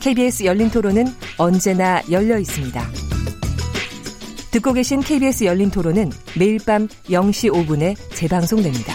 [0.00, 1.06] KBS 열린 토론은
[1.38, 2.80] 언제나 열려 있습니다.
[4.52, 8.94] 듣고 계신 KBS 열린 토론은 매일 밤 0시 5분에 재방송됩니다.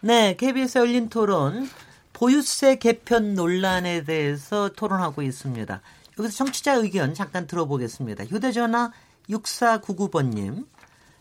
[0.00, 1.68] 네, KBS 열린 토론
[2.12, 5.80] 보유세 개편 논란에 대해서 토론하고 있습니다.
[6.18, 8.24] 여기서 청취자 의견 잠깐 들어보겠습니다.
[8.24, 8.92] 휴대전화
[9.30, 10.66] 6499번님.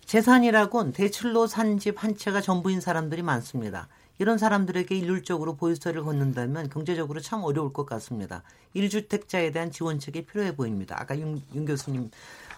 [0.06, 3.88] 재산이라곤 대출로 산 집 한 채가 전부인 사람들이 많습니다.
[4.22, 8.44] 이런 사람들에게 일률적으로 보유세를 걷는다면 경제적으로 참 어려울 것 같습니다.
[8.76, 10.96] 1주택자에 대한 지원책이 필요해 보입니다.
[11.00, 12.12] 아까 윤, 윤 교수님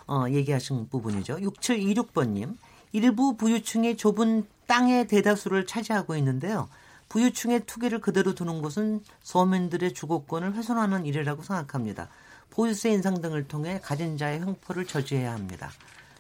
[0.06, 1.38] 어, 얘기하신 부분이죠.
[1.38, 2.58] 6726번님.
[2.92, 6.68] 일부 부유층의 좁은 땅의 대다수를 차지하고 있는데요.
[7.08, 12.10] 부유층의 투기를 그대로 두는 것은 서민들의 주거권을 훼손하는 일이라고 생각합니다.
[12.50, 15.72] 보유세 인상 등을 통해 가진 자의 횡포를 저지해야 합니다.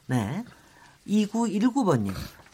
[0.08, 0.45] 네.
[1.06, 2.14] 2919번님.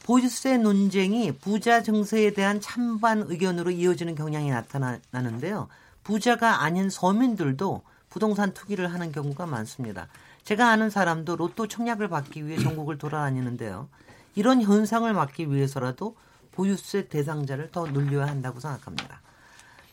[0.09, 5.67] 보유세 논쟁이 부자 증세에 대한 찬반 의견으로 이어지는 경향이 나타나는데요.
[6.03, 10.07] 부자가 아닌 서민들도 부동산 투기를 하는 경우가 많습니다.
[10.43, 13.87] 제가 아는 사람도 로또 청약을 받기 위해 전국을 돌아다니는데요.
[14.33, 16.15] 이런 현상을 막기 위해서라도
[16.53, 19.21] 보유세 대상자를 더 늘려야 한다고 생각합니다.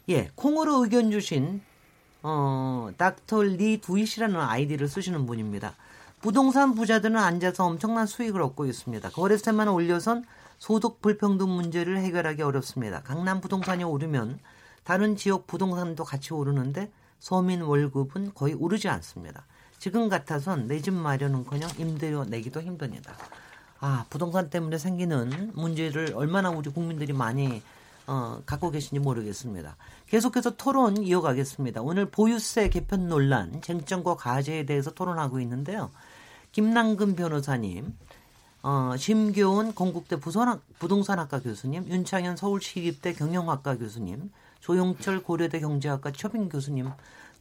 [0.09, 1.61] 예, 콩으로 의견 주신
[2.23, 5.75] 어, 닥터 리 두이시라는 아이디를 쓰시는 분입니다.
[6.27, 9.11] 부동산 부자들은 앉아서 엄청난 수익을 얻고 있습니다.
[9.11, 10.25] 거래세만 올려선
[10.59, 13.01] 소득 불평등 문제를 해결하기 어렵습니다.
[13.03, 14.41] 강남 부동산이 오르면
[14.83, 19.47] 다른 지역 부동산도 같이 오르는데 서민 월급은 거의 오르지 않습니다.
[19.79, 23.15] 지금 같아선 내 집 마련은커녕 임대료 내기도 힘듭니다.
[23.79, 27.63] 아 부동산 때문에 생기는 문제를 얼마나 우리 국민들이 많이
[28.09, 29.77] 어, 갖고 계신지 모르겠습니다.
[30.09, 31.83] 계속해서 토론 이어가겠습니다.
[31.83, 35.91] 오늘 보유세 개편 논란, 쟁점과 과제에 대해서 토론하고 있는데요.
[36.57, 37.95] 김남근 변호사님,
[38.63, 40.17] 어, 심교훈 건국대
[40.79, 44.31] 부동산학과 교수님, 윤창현 서울시립대 경영학과 교수님,
[44.61, 46.89] 조용철 고려대 경제학과 초빙 교수님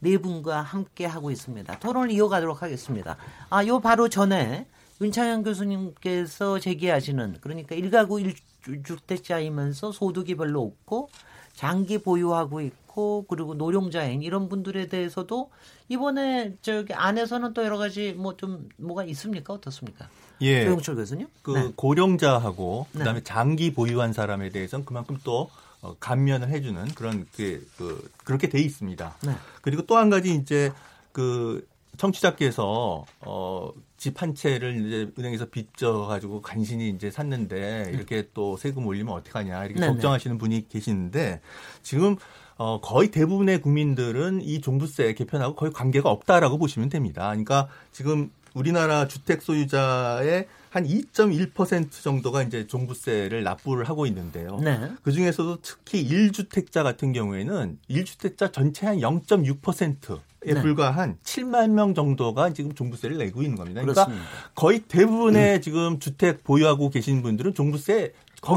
[0.02, 1.80] 네 분과 함께 하고 있습니다.
[1.80, 3.16] 토론을 이어가도록 하겠습니다.
[3.50, 4.68] 아, 요 바로 전에
[5.00, 8.20] 윤창현 교수님께서 제기하시는 그러니까 일가구
[8.68, 11.08] 일주택자이면서 소득이 별로 없고
[11.54, 12.85] 장기 보유하고 있고
[13.28, 15.52] 그리고 노령자인 이런 분들에 대해서도
[15.90, 20.08] 이번에 저기 안에서는 또 여러 가지 뭐 좀 뭐가 있습니까 어떻습니까?
[20.42, 20.66] 예.
[20.66, 21.28] 조영철 교수님.
[21.42, 21.72] 그 네.
[21.76, 23.24] 고령자하고 그다음에 네.
[23.24, 25.50] 장기 보유한 사람에 대해서는 그만큼 또
[25.82, 29.16] 어, 감면을 해주는 그런 그, 그 그렇게 돼 있습니다.
[29.26, 29.32] 네.
[29.62, 30.72] 그리고 또 한 가지 이제
[31.12, 31.66] 그
[31.98, 38.86] 청취자께서 어, 집 한 채를 이제 은행에서 빚져 가지고 간신히 이제 샀는데 이렇게 또 세금
[38.86, 39.94] 올리면 어떡하냐 이렇게 네네.
[39.94, 41.42] 걱정하시는 분이 계시는데
[41.82, 42.18] 지금
[42.58, 47.28] 어, 거의 대부분의 국민들은 이 종부세 개편하고 거의 관계가 없다라고 보시면 됩니다.
[47.28, 54.60] 그러니까 지금 우리나라 주택 소유자의 한 2.1% 정도가 이제 종부세를 납부를 하고 있는데요.
[54.62, 54.92] 네.
[55.04, 60.20] 그 중에서도 특히 1주택자 같은 경우에는 1주택자 전체 한 0.6%.
[60.48, 60.62] 에 네.
[60.62, 63.82] 불과한 7만 명 정도가 지금 종부세를 내고 있는 겁니다.
[63.82, 64.30] 그러니까 그렇습니다.
[64.54, 65.62] 거의 대부분의 음.
[65.62, 68.14] 지금 주택 보유하고 계신 분들은 종부세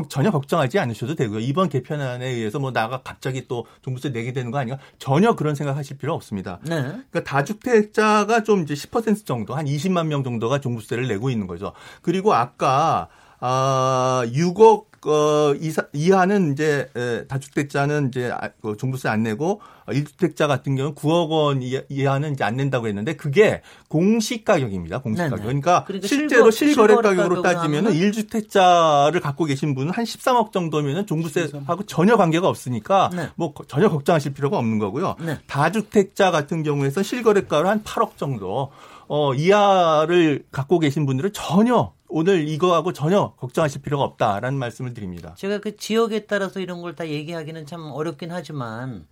[0.08, 1.40] 전혀 걱정하지 않으셔도 되고요.
[1.40, 5.98] 이번 개편안에 의해서 뭐 나가 갑자기 또 종부세 내게 되는 거 아닌가 전혀 그런 생각하실
[5.98, 6.58] 필요 없습니다.
[6.62, 6.82] 네.
[6.82, 11.72] 그러니까 다주택자가 좀 이제 10% 정도 한 20만 명 정도가 종부세를 내고 있는 거죠.
[12.02, 13.08] 그리고 아까
[13.40, 20.42] 아 6억 어, 이사, 이하는 이제 에, 다주택자는 이제 아, 그 종부세 안 내고 1주택자
[20.42, 25.00] 어, 같은 경우는 9억 원 이하는 이제 안 낸다고 했는데 그게 공시 가격입니다.
[25.00, 25.22] 공시.
[25.22, 25.42] 가격.
[25.42, 31.86] 그러니까, 그러니까 실제로 실거래, 실거래 가격으로 따지면은 1주택자를 갖고 계신 분은 한 13억 정도면은 종부세하고
[31.86, 33.28] 전혀 관계가 없으니까 네.
[33.36, 35.16] 뭐 전혀 걱정하실 필요가 없는 거고요.
[35.20, 35.38] 네.
[35.46, 38.72] 다주택자 같은 경우에서 실거래가로 한 8억 정도
[39.06, 45.34] 어, 이하를 갖고 계신 분들은 전혀 오늘 이거하고 전혀 걱정하실 필요가 없다라는 말씀을 드립니다.
[45.36, 49.06] 제가 그 지역에 따라서 이런 걸 다 얘기하기는 참 어렵긴 하지만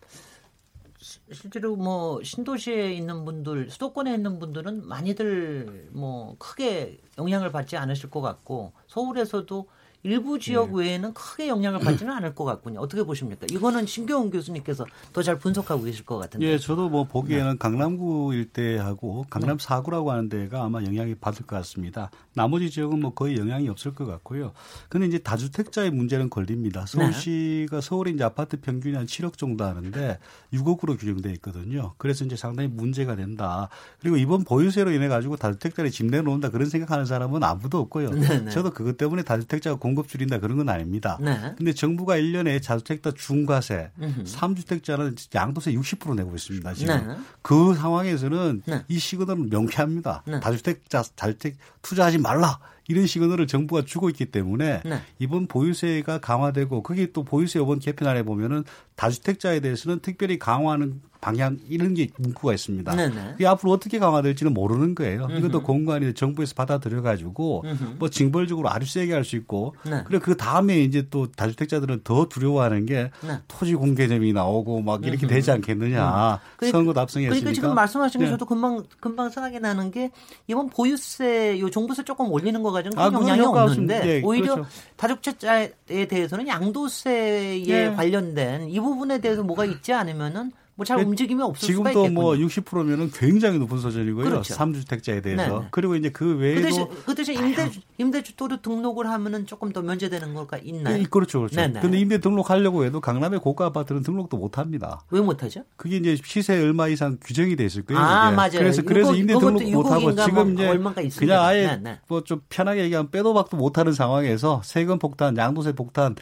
[1.33, 8.21] 실제로 뭐 신도시에 있는 분들, 수도권에 있는 분들은 많이들 뭐 크게 영향을 받지 않으실 것
[8.23, 9.69] 같고 서울에서도
[10.07, 10.85] 일부 지역 네.
[10.85, 12.79] 외에는 크게 영향을 받지는 않을 것 같군요.
[12.79, 13.47] 어떻게 보십니까?
[13.51, 16.47] 이거는 신경훈 교수님께서 더 잘 분석하고 계실 것 같은데.
[16.47, 17.59] 예, 저도 뭐 보기에는 네.
[17.59, 22.13] 강남구 일대하고 강남 4구라고 하는 데가 아마 영향이 받을 것 같습니다.
[22.33, 24.53] 나머지 지역은 뭐 거의 영향이 없을 것 같고요.
[24.89, 26.85] 근데 이제 다주택자의 문제는 걸립니다.
[26.85, 26.87] 네.
[26.87, 30.21] 서울시가 서울의 이제 아파트 평균이 한 7억 정도 하는데
[30.53, 31.95] 6억으로 규정돼 있거든요.
[31.99, 33.69] 그래서 이제 상당히 문제가 된다.
[33.99, 38.11] 그리고 이번 보유세로 인해 가지고 다주택자를 집 내놓는다 그런 생각하는 사람은 아무도 없고요.
[38.11, 38.41] 네네.
[38.45, 38.51] 네.
[38.53, 41.19] 저도 그것 때문에 다주택자가 공급 줄인다 그런 건 아닙니다.
[41.21, 41.55] 네.
[41.57, 44.23] 근데 정부가 1년에 다주택자 중과세, 음흠.
[44.25, 46.75] 3주택자는 양도세 60% 내고 있습니다.
[46.75, 47.17] 지금 네.
[47.43, 48.85] 그 상황에서는 네.
[48.89, 50.23] 이 시그널은 명쾌합니다.
[50.27, 50.41] 네.
[50.41, 52.59] 다주택자 다주택 투자하지 말라.
[52.89, 55.01] 이런 시그널을 정부가 주고 있기 때문에 네.
[55.19, 58.65] 이번 보유세가 강화되고 그게 또 보유세 이번 개편안에 보면은
[58.97, 62.95] 다주택자에 대해서는 특별히 강화하는 방향 이런 게 문구가 있습니다.
[62.95, 63.33] 네네.
[63.37, 65.25] 이게 앞으로 어떻게 강화될지는 모르는 거예요.
[65.25, 65.39] 음흠.
[65.39, 67.65] 이것도 공간이 정부에서 받아들여 가지고
[67.99, 70.05] 뭐 징벌적으로 아주 세게 할 수 있고 네.
[70.07, 73.39] 그리고 그 다음에 이제 또 다주택자들은 더 두려워하는 게 네.
[73.49, 75.35] 토지 공개점이 나오고 막 이렇게 음흠.
[75.35, 76.39] 되지 않겠느냐.
[76.63, 76.71] 음.
[76.71, 77.41] 선거 답성했으니까.
[77.41, 78.31] 그러니까 지금 말씀하신 게 네.
[78.31, 80.13] 저도 금방 금방 생각이 나는 게
[80.47, 84.71] 이번 보유세 요 종부세 조금 올리는 거 가지고 아, 영향이 없는데 네, 오히려 그렇죠.
[84.97, 87.95] 다주택자에 대해서는 양도세에 네.
[87.95, 92.09] 관련된 이 부분에 대해서 뭐가 있지 않으면은 뭐잘 움직임이 없을 수가 있겠군요.
[92.09, 94.25] 지금도 뭐 60%면은 굉장히 높은 수준이고요.
[94.25, 94.55] 그렇죠.
[94.55, 95.43] 3주택자에 대해서.
[95.43, 95.69] 네네.
[95.71, 100.35] 그리고 이제 그 외에도 그 대신, 그 대신 임대 임대주택으로 등록을 하면은 조금 더 면제되는
[100.35, 100.99] 걸까 있나요?
[100.99, 101.57] 네, 그렇죠, 그렇죠.
[101.57, 101.81] 네네.
[101.81, 105.01] 근데 임대 등록하려고 해도 강남의 고가 아파트는 등록도 못 합니다.
[105.11, 105.63] 왜 못 하죠?
[105.77, 108.01] 그게 이제 시세 얼마 이상 규정이 돼 있을 거예요.
[108.01, 108.37] 아, 그게.
[108.37, 108.51] 맞아요.
[108.59, 113.11] 그래서 그래서 임대 등록 못 하고 지금 뭐 이제 그냥 아예 뭐 좀 편하게 얘기하면
[113.11, 116.17] 빼도 박도 못 하는 상황에서 세금 폭탄, 양도세 폭탄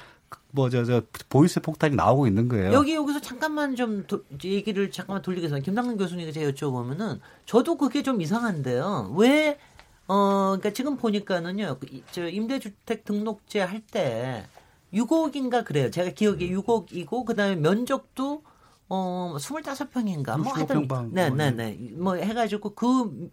[0.55, 2.73] 뭐 저 저 보유세 폭탄이 나오고 있는 거예요.
[2.73, 5.65] 여기 여기서 잠깐만 좀 도, 얘기를 잠깐만 돌리겠습니다.
[5.65, 9.15] 김상근 교수님께 제가 여쭤보면은 저도 그게 좀 이상한데요.
[9.17, 9.59] 왜
[10.07, 14.45] 어, 그러니까 지금 보니까는요, 그저 임대주택 등록제 할 때
[14.93, 15.91] 6억인가 그래요.
[15.91, 18.43] 제가 기억에 6억이고 그다음에 면적도
[18.89, 21.91] 어 25평인가 뭐 하여튼 네네네 네.
[21.97, 23.31] 뭐 해가지고 그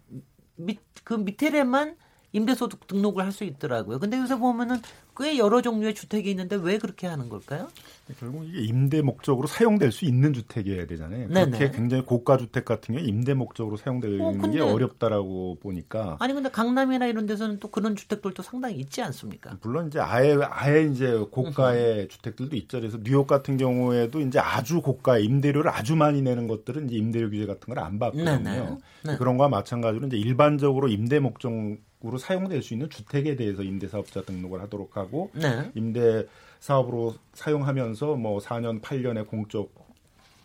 [0.66, 1.96] 밑 그 밑에만
[2.32, 3.98] 임대소득 등록을 할 수 있더라고요.
[3.98, 4.80] 근데 요새 보면은
[5.16, 7.68] 꽤 여러 종류의 주택이 있는데 왜 그렇게 하는 걸까요?
[8.18, 11.28] 결국 이게 임대 목적으로 사용될 수 있는 주택이어야 되잖아요.
[11.28, 11.58] 네네.
[11.58, 16.50] 그렇게 굉장히 고가 주택 같은 경우 임대 목적으로 사용되는 어, 게 어렵다라고 보니까 아니 근데
[16.50, 19.56] 강남이나 이런 데서는 또 그런 주택들도 상당히 있지 않습니까?
[19.62, 22.80] 물론 이제 아예 아예 이제 고가의 주택들도 있죠.
[22.80, 27.46] 그래서 뉴욕 같은 경우에도 이제 아주 고가 임대료를 아주 많이 내는 것들은 이제 임대료 규제
[27.46, 28.78] 같은 걸 안 받거든요.
[29.04, 29.16] 네.
[29.16, 31.50] 그런 거와 마찬가지로 이제 일반적으로 임대 목적
[32.04, 35.70] 으로 사용될 수 있는 주택에 대해서 임대사업자 등록을 하도록 하고 네.
[35.74, 36.26] 임대
[36.58, 39.72] 사업으로 사용하면서 뭐 4년, 8년의 공적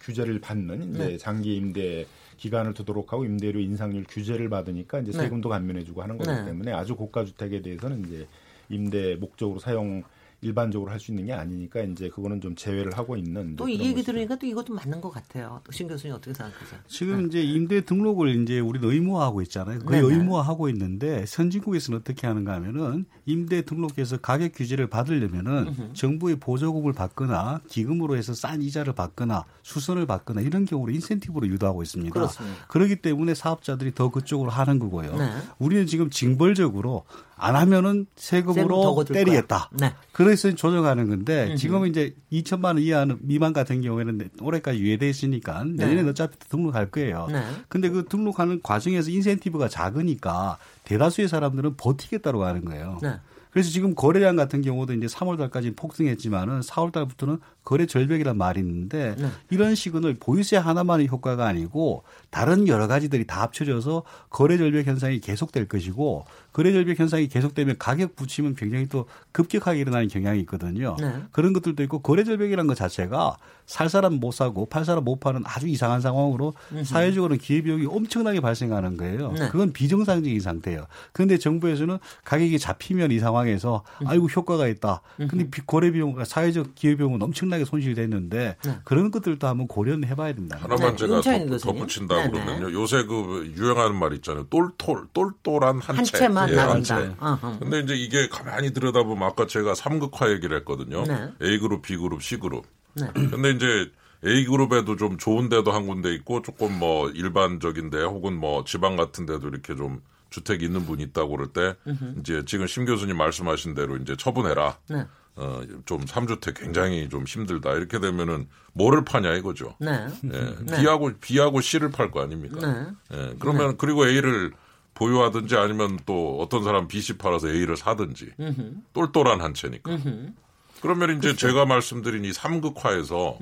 [0.02, 1.18] 규제를 받는 이제 네.
[1.18, 2.06] 장기 임대
[2.38, 5.18] 기간을 두도록 하고 임대료 인상률 규제를 받으니까 이제 네.
[5.18, 6.46] 세금도 감면해주고 하는 거기 네.
[6.46, 8.28] 때문에 아주 고가 주택에 대해서는 이제
[8.70, 10.04] 임대 목적으로 사용
[10.42, 14.04] 일반적으로 할 수 있는 게 아니니까 이제 그거는 좀 제외를 하고 있는 또 이 얘기
[14.04, 15.62] 들으니까 또 이것도 맞는 것 같아요.
[15.72, 16.80] 신 교수님 어떻게 생각하세요?
[16.88, 17.28] 지금 네.
[17.28, 19.80] 이제 임대 등록을 이제 우리는 의무화하고 있잖아요.
[19.80, 20.14] 거의 네네.
[20.14, 25.94] 의무화하고 있는데 선진국에서는 어떻게 하는가 하면은 임대 등록해서 가격 규제를 받으려면은 으흠.
[25.94, 32.14] 정부의 보조금을 받거나 기금으로 해서 싼 이자를 받거나 수선을 받거나 이런 경우로 인센티브로 유도하고 있습니다.
[32.14, 32.66] 그렇습니다.
[32.68, 35.16] 그렇기 때문에 사업자들이 더 그쪽으로 하는 거고요.
[35.18, 35.30] 네.
[35.60, 37.06] 우리는 지금 징벌적으로
[37.38, 39.70] 안 하면은 세금으로 때리겠다.
[39.80, 39.94] 네.
[40.12, 46.04] 그래서 조정하는 건데 지금은 이제 2천만 원 이하 미만 같은 경우에는 올해까지 유예돼 있으니까 내년에
[46.04, 46.10] 네.
[46.10, 47.28] 어차피 등록할 거예요.
[47.32, 47.42] 네.
[47.70, 52.98] 근데 그 등록하는 과정에서 인센티브가 작으니까 대다수의 사람들은 버티겠다고 하는 거예요.
[53.02, 53.20] 네.
[53.52, 59.14] 그래서 지금 거래량 같은 경우도 이제 3월 달까지 폭등했지만은 4월 달부터는 거래 절벽이란 말이 있는데
[59.18, 59.28] 네.
[59.50, 65.68] 이런 시그널 보유세 하나만의 효과가 아니고 다른 여러 가지들이 다 합쳐져서 거래 절벽 현상이 계속될
[65.68, 70.96] 것이고 거래 절벽 현상이 계속되면 가격 붙이면 굉장히 또 급격하게 일어나는 경향이 있거든요.
[70.98, 71.14] 네.
[71.34, 75.42] 그런 것들도 있고 거래 절벽이라는 것 자체가 살 사람 못 사고 팔 사람 못 파는
[75.44, 76.86] 아주 이상한 상황으로 음흠.
[76.86, 79.34] 사회적으로 기회비용이 엄청나게 발생하는 거예요.
[79.34, 79.50] 네.
[79.50, 80.88] 그건 비정상적인 상태예요.
[81.12, 85.02] 그런데 정부에서는 가격이 잡히면 이 상황에서 아이고 효과가 있다.
[85.18, 88.80] 근데 거래 비용, 사회적 기회비용은 엄청나게 엄청나게 손실됐는데 네.
[88.84, 90.58] 그런 것들도 한번 고려는 해봐야 된다.
[90.62, 90.96] 하나만 네.
[90.96, 92.32] 제가 덧, 덧붙인다 네, 네.
[92.32, 92.72] 그러면요.
[92.74, 94.46] 요새 그 유행하는 말 있잖아요.
[94.50, 96.18] 똘똘 똘똘한 한, 한 채.
[96.18, 97.58] 채만 예, 나간다.
[97.60, 101.04] 근데 이제 이게 가만히 들여다보면 아까 제가 삼극화 얘기를 했거든요.
[101.04, 101.32] 네.
[101.42, 102.66] A 그룹, B 그룹, C 그룹.
[102.94, 103.08] 네.
[103.14, 103.92] 근데 이제
[104.26, 108.96] A 그룹에도 좀 좋은 데도 한 군데 있고 조금 뭐 일반적인 데 혹은 뭐 지방
[108.96, 111.76] 같은 데도 이렇게 좀 주택이 있는 분이 있다고 그럴 때.
[112.20, 114.78] 이제 지금 심 교수님 말씀하신 대로 이제 처분해라.
[114.90, 115.06] 네.
[115.38, 117.74] 어, 좀 3주택 굉장히 좀 힘들다.
[117.74, 119.76] 이렇게 되면은 뭐를 파냐 이거죠.
[119.80, 120.08] 네.
[120.26, 120.78] 예, 네.
[120.78, 122.60] B하고, B하고 C를 팔 거 아닙니까?
[122.60, 122.88] 네.
[123.14, 123.76] 예, 그러면 네.
[123.78, 124.52] 그리고 A를
[124.96, 128.74] 보유하든지 아니면 또 어떤 사람 BC 팔아서 A를 사든지 음흠.
[128.94, 129.92] 똘똘한 한 채니까.
[129.92, 130.34] 음흠.
[130.82, 131.48] 그러면 이제 그렇죠.
[131.48, 133.38] 제가 말씀드린 이 삼극화에서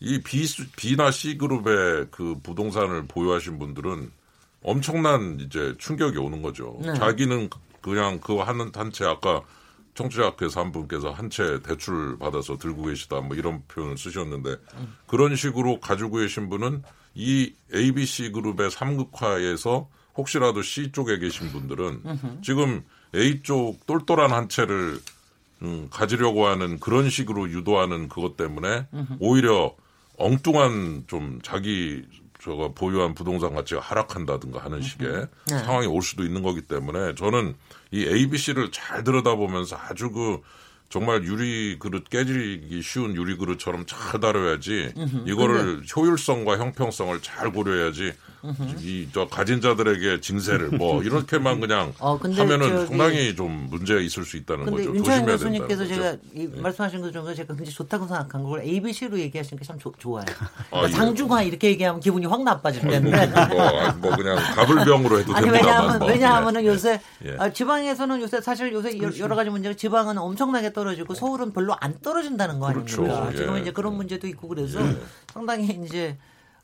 [0.00, 4.10] 이 B, B나 C 그룹의 그 부동산을 보유하신 분들은
[4.62, 6.78] 엄청난 이제 충격이 오는 거죠.
[6.80, 6.94] 네.
[6.94, 7.50] 자기는
[7.82, 9.42] 그냥 그거 하는 단체 아까
[9.94, 14.96] 청취자께서 한 분께서 한 채 대출 받아서 들고 계시다 뭐 이런 표현을 쓰셨는데 음.
[15.06, 16.82] 그런 식으로 가지고 계신 분은
[17.14, 22.02] 이 ABC 그룹의 삼극화에서 혹시라도 C 쪽에 계신 분들은.
[22.42, 22.82] 지금
[23.14, 25.00] A 쪽 똘똘한 한 채를
[25.62, 28.86] 음, 가지려고 하는 그런 식으로 유도하는 그것 때문에.
[29.20, 29.74] 오히려
[30.18, 32.02] 엉뚱한 좀 자기
[32.42, 35.58] 저거 보유한 부동산 가치가 하락한다든가 하는 식의 네.
[35.60, 37.54] 상황이 올 수도 있는 거기 때문에 저는
[37.92, 40.40] 이 ABC를 잘 들여다보면서 아주 그
[40.88, 44.92] 정말 유리 그릇 깨지기 쉬운 유리 그릇처럼 잘 다뤄야지
[45.26, 48.12] 이거를 효율성과 형평성을 잘 고려해야지
[48.80, 54.36] 이 저 가진 자들에게 징세를 뭐 이렇게만 그냥 어, 하면은 상당히 좀 문제가 있을 수
[54.36, 54.94] 있다는 거죠.
[54.94, 56.60] 윤창현 교수님께서 제가 이 네.
[56.60, 60.24] 말씀하신 것 중에 제가 굉장히 좋다고 생각한 걸 ABC로 얘기하시는 게 참 좋아요.
[60.28, 63.26] 아, 그러니까 아, 상중하 이렇게 얘기하면 기분이 확 나빠질 텐데.
[63.26, 65.48] 뭐, 뭐, 그냥 가불병으로 해도 아니.
[65.50, 66.08] 왜냐하면, 뭐.
[66.08, 66.66] 왜냐하면은 예.
[66.66, 67.36] 요새 예.
[67.38, 69.22] 아, 지방에서는 요새 사실 요새 그렇죠.
[69.22, 73.02] 여러 가지 문제가 지방은 엄청나게 떨어지고 서울은 별로 안 떨어진다는 거 그렇죠.
[73.04, 73.28] 아닙니까?
[73.32, 73.36] 예.
[73.36, 74.96] 지금 이제 그런 문제도 있고 그래서 예.
[75.32, 76.16] 상당히 이제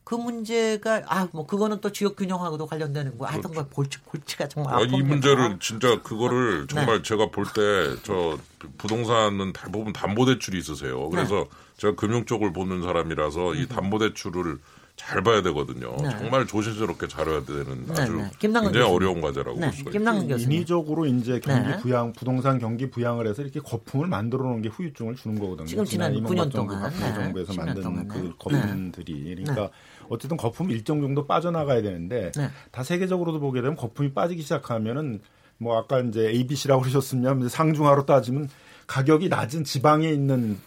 [0.08, 4.74] 그 문제가 아 뭐 그거는 또 지역 균형하고도 관련되는 거 하여튼 그 골치 골치가 정말
[4.74, 6.66] 아, 이 문제를 진짜 그거를 네.
[6.74, 7.02] 정말 네.
[7.02, 8.38] 제가 볼 때 저
[8.78, 11.10] 부동산은 대부분 담보 대출이 있으세요.
[11.10, 11.48] 그래서 네.
[11.76, 13.68] 제가 금융 쪽을 보는 사람이라서 이 음.
[13.68, 14.56] 담보 대출을
[14.96, 15.94] 잘 봐야 되거든요.
[16.02, 16.08] 네.
[16.18, 18.92] 정말 조심스럽게 잘 해야 되는 네, 아주 네, 굉장히 교수님.
[18.92, 20.36] 어려운 과제라고 네, 볼수 있어요.
[20.38, 21.76] 인위적으로 이제 경기 네.
[21.76, 25.66] 부양, 부동산 경기 부양을 해서 이렇게 거품을 만들어 놓은 게 후유증을 주는 거거든요.
[25.66, 28.08] 지금 지난 9년 동안 그 정부에서 만든 동안.
[28.08, 29.70] 그 거품들이 그러니까
[30.08, 32.48] 어쨌든 거품이 일정 정도 빠져나가야 되는데 네.
[32.70, 35.20] 다 세계적으로도 보게 되면 거품이 빠지기 시작하면은
[35.58, 38.48] 뭐 아까 이제 ABC라고 그러셨으면 상중하로 따지면
[38.86, 40.58] 가격이 낮은 지방에 있는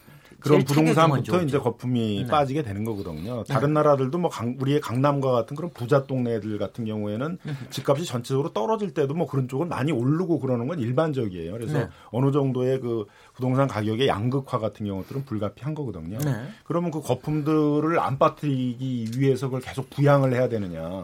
[0.41, 2.27] 그런 부동산부터 이제 거품이 네.
[2.27, 3.43] 빠지게 되는 거거든요.
[3.43, 3.53] 네.
[3.53, 7.37] 다른 나라들도 뭐 강, 우리의 강남과 같은 그런 부자 동네들 같은 경우에는
[7.69, 11.51] 집값이 전체적으로 떨어질 때도 뭐 그런 쪽은 많이 오르고 그러는 건 일반적이에요.
[11.53, 11.87] 그래서 네.
[12.09, 13.05] 어느 정도의 그
[13.41, 16.19] 부동산 가격의 양극화 같은 경우들은 불가피한 거거든요.
[16.19, 16.47] 네.
[16.63, 21.03] 그러면 그 거품들을 안 빠뜨리기 위해서 그걸 계속 부양을 해야 되느냐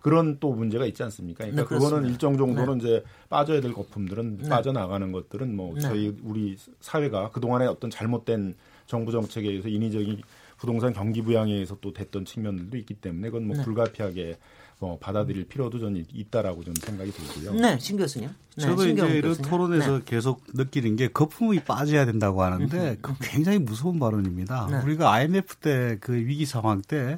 [0.00, 1.44] 그런 또 문제가 있지 않습니까?
[1.44, 2.84] 그러니까 네, 그거는 일정 정도는 네.
[2.84, 4.48] 이제 빠져야 될 거품들은 네.
[4.48, 8.54] 빠져나가는 것들은 뭐 저희 우리 사회가 그 동안에 어떤 잘못된
[8.86, 10.22] 정부 정책에 의해서 인위적인
[10.58, 13.64] 부동산 경기 부양에 의해서 또 됐던 측면들도 있기 때문에 그건 뭐 네.
[13.64, 14.38] 불가피하게
[14.82, 17.54] 뭐 받아들일 필요도 저는 있다라고 저는 생각이 들고요.
[17.54, 18.30] 네, 신 교수님.
[18.56, 20.02] 네, 저도 이제 이런 토론에서 네.
[20.04, 24.66] 계속 느끼는 게 거품이 빠져야 된다고 하는데 그 굉장히 무서운 발언입니다.
[24.68, 24.80] 네.
[24.82, 27.16] 우리가 IMF 때 그 위기 상황 때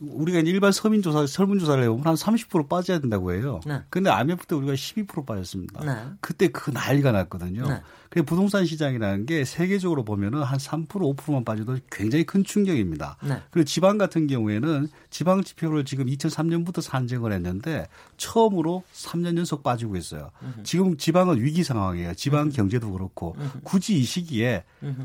[0.00, 3.60] 우리가 일반 서민 조사, 설문 조사를 해보면 한 30% 빠져야 된다고 해요.
[3.66, 3.80] 네.
[3.90, 5.84] 근데 IMF 때 우리가 12% 빠졌습니다.
[5.84, 6.10] 네.
[6.20, 7.68] 그때 그 난리가 났거든요.
[7.68, 7.80] 네.
[8.10, 13.16] 그 부동산 시장이라는 게 세계적으로 보면은 한 3% 5%만 빠져도 굉장히 큰 충격입니다.
[13.24, 13.42] 네.
[13.50, 20.30] 그리고 지방 같은 경우에는 지방 지표를 지금 2003년부터 산정을 했는데 처음으로 3년 연속 빠지고 있어요.
[20.42, 20.62] 음흠.
[20.62, 22.14] 지금 지방은 위기 상황이에요.
[22.14, 22.56] 지방 음흠.
[22.56, 23.58] 경제도 그렇고 음흠.
[23.64, 24.62] 굳이 이 시기에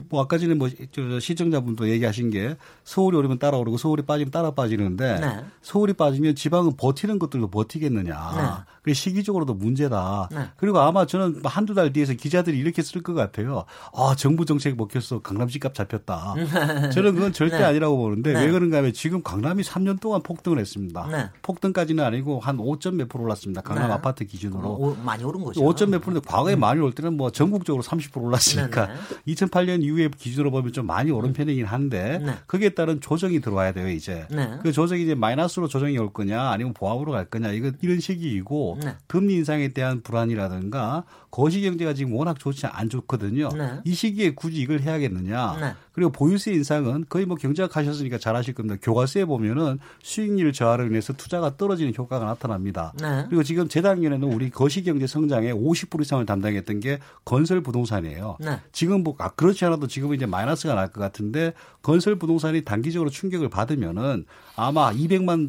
[0.09, 0.69] 뭐 아까 전에 뭐
[1.19, 5.45] 시청자분도 얘기하신 게 서울이 오르면 따라 오르고 서울이 빠지면 따라 빠지는 데 네.
[5.61, 8.65] 서울이 빠지면 지방은 버티는 것들도 버티겠느냐.
[8.89, 8.93] 네.
[8.93, 10.29] 그게 시기적으로도 문제다.
[10.31, 10.37] 네.
[10.57, 13.65] 그리고 아마 저는 한두 달 뒤에서 기자들이 이렇게 쓸 것 같아요.
[13.93, 15.21] 아, 정부 정책 먹혔어.
[15.21, 16.35] 강남 집값 잡혔다.
[16.93, 17.63] 저는 그건 절대 네.
[17.65, 18.45] 아니라고 보는데 네.
[18.45, 21.07] 왜 그런가 하면 지금 강남이 3년 동안 폭등을 했습니다.
[21.11, 21.29] 네.
[21.43, 23.61] 폭등까지는 아니고 한 5점 몇 프로 올랐습니다.
[23.61, 23.93] 강남 네.
[23.93, 24.67] 아파트 기준으로.
[24.67, 25.61] 오, 많이 오른 거죠.
[25.61, 26.59] 5점 몇 프로인데 과거에 음.
[26.59, 28.89] 많이 올 때는 뭐 전국적으로 30% 올랐으니까
[29.27, 31.33] 2008년 이후에 기준으로 보면 좀 많이 오른 음.
[31.33, 34.27] 편이긴 한데 거기에 따른 조정이 들어와야 돼요, 이제.
[34.63, 38.95] 그 조정이 이제 마이너스로 조정이 올 거냐 아니면 보합으로 갈 거냐 이거 이런 시기이고 네.
[39.07, 43.49] 금리 인상에 대한 불안이라든가 거시 경제가 지금 워낙 좋지 안 좋거든요.
[43.49, 43.79] 네.
[43.85, 45.57] 이 시기에 굳이 이걸 해야겠느냐.
[45.59, 45.73] 네.
[45.93, 48.77] 그리고 보유세 인상은 거의 뭐 경제학 하셨으니까 잘 아실 겁니다.
[48.81, 52.93] 교과서에 보면은 수익률 저하로 인해서 투자가 떨어지는 효과가 나타납니다.
[52.99, 53.25] 네.
[53.29, 58.37] 그리고 지금 재작년에는 우리 거시 경제 성장의 50% 이상을 담당했던 게 건설 부동산이에요.
[58.39, 58.59] 네.
[58.71, 63.49] 지금 뭐 아, 그렇지 않아도 지금 이제 마이너스가 날 것 같은데 건설 부동산이 단기적으로 충격을
[63.49, 65.47] 받으면은 아마 200만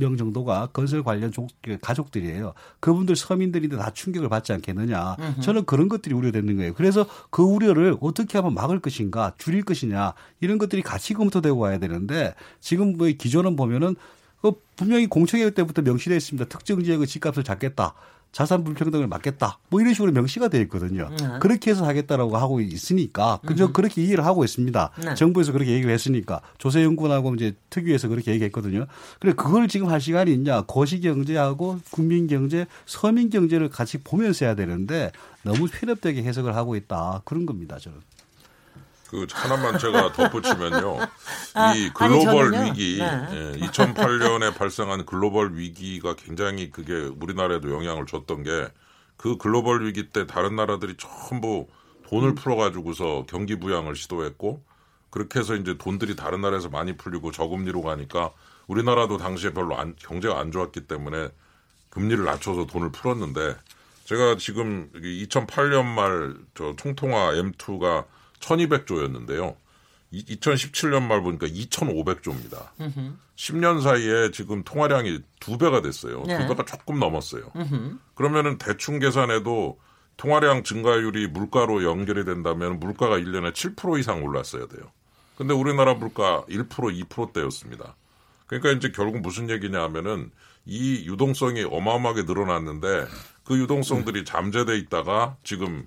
[0.00, 2.54] 명 정도가 건설 관련 그 가족들이에요.
[2.80, 5.16] 그분들 서민들인데 다 충격을 받지 않겠느냐.
[5.20, 5.40] 으흠.
[5.40, 6.74] 저는 그런 것들이 우려되는 거예요.
[6.74, 12.34] 그래서 그 우려를 어떻게 하면 막을 것인가, 줄일 것이냐 이런 것들이 같이 검토되고 와야 되는데
[12.58, 13.94] 지금 뭐 기존은 보면은
[14.40, 16.48] 그 분명히 공청회 때부터 명시되어 있습니다.
[16.48, 17.94] 특정 지역의 집값을 잡겠다.
[18.32, 19.58] 자산 불평등을 막겠다.
[19.68, 21.08] 뭐 이런 식으로 명시가 되어 있거든요.
[21.18, 21.38] 네.
[21.40, 23.72] 그렇게 해서 하겠다라고 하고 있으니까 그저 음.
[23.72, 24.90] 그렇게 이해를 하고 있습니다.
[25.04, 25.14] 네.
[25.14, 28.86] 정부에서 그렇게 얘기를 했으니까 조세연구원하고 이제 특위에서 그렇게 얘기했거든요.
[29.18, 30.62] 그래 그걸 지금 할 시간이 있냐?
[30.62, 35.10] 거시 경제하고 국민 경제, 서민 경제를 같이 보면서 해야 되는데
[35.42, 37.22] 너무 편협되게 해석을 하고 있다.
[37.24, 37.98] 그런 겁니다, 저는.
[39.10, 40.98] 그 하나만 제가 덧붙이면요.
[41.54, 43.28] 아, 이 글로벌 아니, 위기, 네.
[43.32, 48.68] 예, 2008년에 발생한 글로벌 위기가 굉장히 그게 우리나라에도 영향을 줬던 게
[49.20, 51.68] 그 글로벌 위기 때 다른 나라들이 전부
[52.08, 52.34] 돈을 음.
[52.36, 54.62] 풀어가지고서 경기 부양을 시도했고
[55.10, 58.32] 그렇게 해서 이제 돈들이 다른 나라에서 많이 풀리고 저금리로 가니까
[58.66, 61.28] 우리나라도 당시에 별로 안, 경제가 안 좋았기 때문에
[61.90, 63.56] 금리를 낮춰서 돈을 풀었는데
[64.04, 68.06] 제가 지금 2008년 말 저 총통화 M2가
[68.40, 69.56] 1200조였는데요.
[70.12, 72.68] 2017년 말 보니까 2,500조입니다.
[72.80, 73.18] 으흠.
[73.36, 76.24] 10년 사이에 지금 통화량이 두 배가 됐어요.
[76.26, 76.38] 네.
[76.38, 77.52] 두 배가 조금 넘었어요.
[77.54, 78.00] 으흠.
[78.14, 79.78] 그러면은 대충 계산해도
[80.16, 84.90] 통화량 증가율이 물가로 연결이 된다면 물가가 1년에 7% 이상 올랐어야 돼요.
[85.36, 87.96] 근데 우리나라 물가 1% 2%대였습니다.
[88.46, 90.30] 그러니까 이제 결국 무슨 얘기냐 하면은
[90.66, 93.06] 이 유동성이 어마어마하게 늘어났는데
[93.44, 95.86] 그 유동성들이 잠재돼 있다가 지금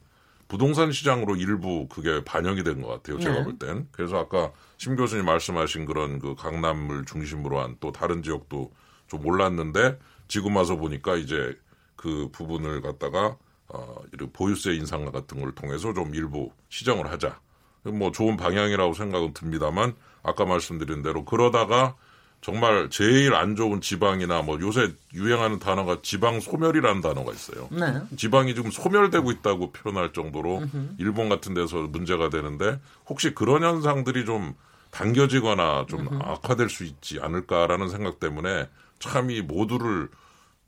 [0.53, 3.17] 부동산 시장으로 일부 그게 반영이 된 것 같아요.
[3.17, 3.43] 제가 네.
[3.43, 3.87] 볼 땐.
[3.91, 8.71] 그래서 아까 심 교수님 말씀하신 그런 그 강남을 중심으로 한 또 다른 지역도
[9.07, 11.57] 좀 몰랐는데 지금 와서 보니까 이제
[11.95, 13.35] 그 부분을 갖다가
[13.67, 17.39] 어, 이런 보유세 인상 같은 걸 통해서 좀 일부 시정을 하자.
[17.85, 21.95] 뭐 좋은 방향이라고 생각은 듭니다만 아까 말씀드린 대로 그러다가
[22.43, 27.69] 정말 제일 안 좋은 지방이나 뭐 요새 유행하는 단어가 지방 소멸이라는 단어가 있어요.
[27.71, 28.01] 네.
[28.17, 30.95] 지방이 지금 소멸되고 있다고 표현할 정도로 으흠.
[30.99, 34.53] 일본 같은 데서 문제가 되는데 혹시 그런 현상들이 좀
[34.91, 36.21] 당겨지거나 좀 으흠.
[36.21, 38.67] 악화될 수 있지 않을까라는 생각 때문에
[38.99, 40.09] 참 이 모두를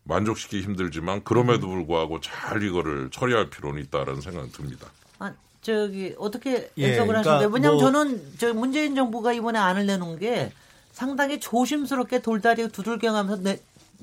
[0.04, 4.88] 만족시키기 힘들지만 그럼에도 불구하고 잘 이거를 처리할 필요는 있다라는 생각이 듭니다.
[5.20, 9.60] 아, 저기 어떻게 예, 해석을 예, 그러니까 하시는데 왜냐하면 뭐 저는 저 문재인 정부가 이번에
[9.60, 10.54] 안을 내놓은 게
[10.96, 13.60] 상당히 조심스럽게 돌다리 두들겨가면서 내,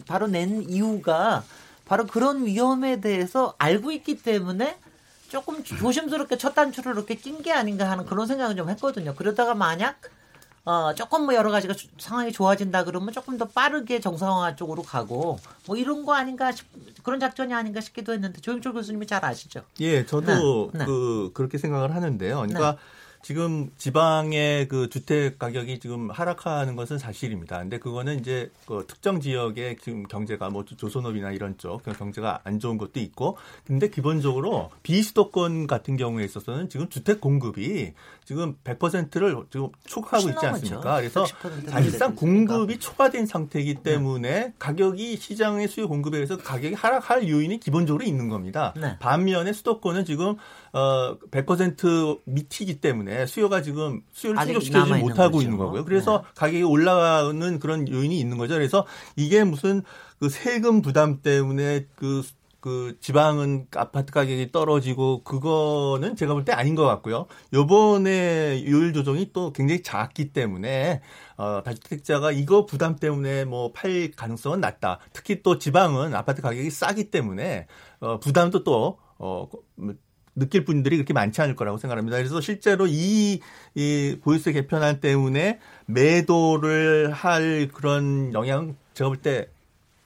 [0.07, 1.43] 바로 낸 이유가
[1.87, 4.77] 바로 그런 위험에 대해서 알고 있기 때문에
[5.31, 9.15] 조금 조심스럽게 첫 단추를 이렇게 낀 게 아닌가 하는 그런 생각을 좀 했거든요.
[9.15, 10.03] 그러다가 만약
[10.67, 15.77] 어, 조금 뭐 여러 가지가 상황이 좋아진다 그러면 조금 더 빠르게 정상화 쪽으로 가고 뭐
[15.79, 16.67] 이런 거 아닌가 싶,
[17.03, 19.63] 그런 작전이 아닌가 싶기도 했는데 조영철 교수님이 잘 아시죠?
[19.81, 20.85] 예, 저도 네, 네.
[20.85, 22.37] 그 그렇게 생각을 하는데요.
[22.37, 22.79] 그러니까 네.
[23.23, 27.59] 지금 지방의 그 주택 가격이 지금 하락하는 것은 사실입니다.
[27.61, 32.78] 근데 그거는 이제 그 특정 지역의 지금 경제가 뭐 조선업이나 이런 쪽 경제가 안 좋은
[32.78, 37.93] 것도 있고 근데 기본적으로 비수도권 같은 경우에 있어서는 지금 주택 공급이
[38.25, 40.97] 지금 100%를 지금 초과하고 있지 않습니까?
[40.97, 41.25] 그래서
[41.69, 43.82] 사실상 공급이 초과된 상태이기 네.
[43.82, 44.52] 때문에 네.
[44.58, 48.75] 가격이 시장의 수요 공급에 의해서 가격이 하락할 요인이 기본적으로 있는 겁니다.
[48.76, 48.99] 네.
[48.99, 50.37] 반면에 수도권은 지금
[50.73, 55.43] 어, 100% 미치기 때문에 수요가 지금 수요를 충족시키지 못하고 거죠.
[55.43, 55.85] 있는 거고요.
[55.85, 56.28] 그래서 네.
[56.35, 58.54] 가격이 올라가는 그런 요인이 있는 거죠.
[58.54, 59.82] 그래서 이게 무슨
[60.19, 62.23] 그 세금 부담 때문에 그,
[62.61, 67.26] 그 지방은 아파트 가격이 떨어지고 그거는 제가 볼 때 아닌 것 같고요.
[67.52, 71.02] 요번에 요율 조정이 또 굉장히 작기 때문에
[71.37, 75.00] 어, 다주택자가 이거 부담 때문에 뭐 팔 가능성은 낮다.
[75.13, 77.67] 특히 또 지방은 아파트 가격이 싸기 때문에
[78.00, 79.49] 어, 부담도 또 어,
[80.34, 82.16] 느낄 분들이 그렇게 많지 않을 거라고 생각합니다.
[82.16, 83.40] 그래서 실제로 이,
[83.75, 89.49] 이 보유세 개편안 때문에 매도를 할 그런 영향 제가 볼 때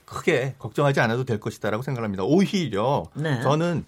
[0.06, 2.22] 크게 걱정하지 않아도 될 것이다라고 생각합니다.
[2.24, 3.42] 오히려 네.
[3.42, 3.84] 저는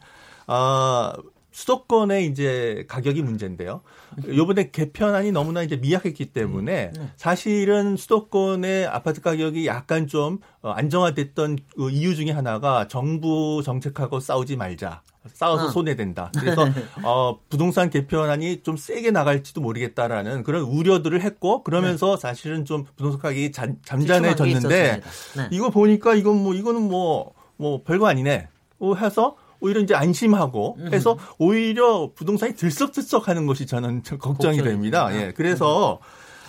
[0.47, 1.23] 아 어,
[1.59, 3.81] 수도권의 이제 가격이 문제인데요.
[4.29, 7.11] 요번에 개편안이 너무나 이제 미약했기 때문에 음, 네.
[7.17, 14.57] 사실은 수도권의 아파트 가격이 약간 좀 어, 안정화됐던 그 이유 중에 하나가 정부 정책하고 싸우지
[14.57, 15.03] 말자.
[15.27, 15.69] 싸워서 어.
[15.71, 16.31] 손해된다.
[16.39, 16.65] 그래서
[17.03, 22.21] 어, 부동산 개편안이 좀 세게 나갈지도 모르겠다라는 그런 우려들을 했고 그러면서 네.
[22.21, 25.01] 사실은 좀 부동산 가격이 잠, 잠잠해졌는데
[25.37, 25.49] 네.
[25.51, 28.49] 이거 보니까 이건 뭐 이거는 뭐뭐 뭐 별거 아니네.
[28.79, 35.09] 뭐 해서 오히려 이제 안심하고 해서 오히려 부동산이 들썩들썩하는 것이 저는 걱정이 됩니다.
[35.15, 35.33] 예.
[35.35, 36.01] 그래서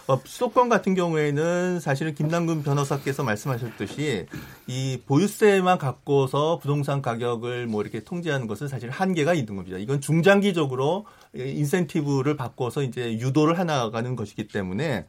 [0.10, 4.26] 어, 수도권 같은 경우에는 사실은 김남근 변호사께서 말씀하셨듯이
[4.66, 9.78] 이 보유세만 갖고서 부동산 가격을 뭐 이렇게 통제하는 것은 사실 한계가 있는 겁니다.
[9.78, 15.06] 이건 중장기적으로 인센티브를 바꿔서 이제 유도를 해나가는 것이기 때문에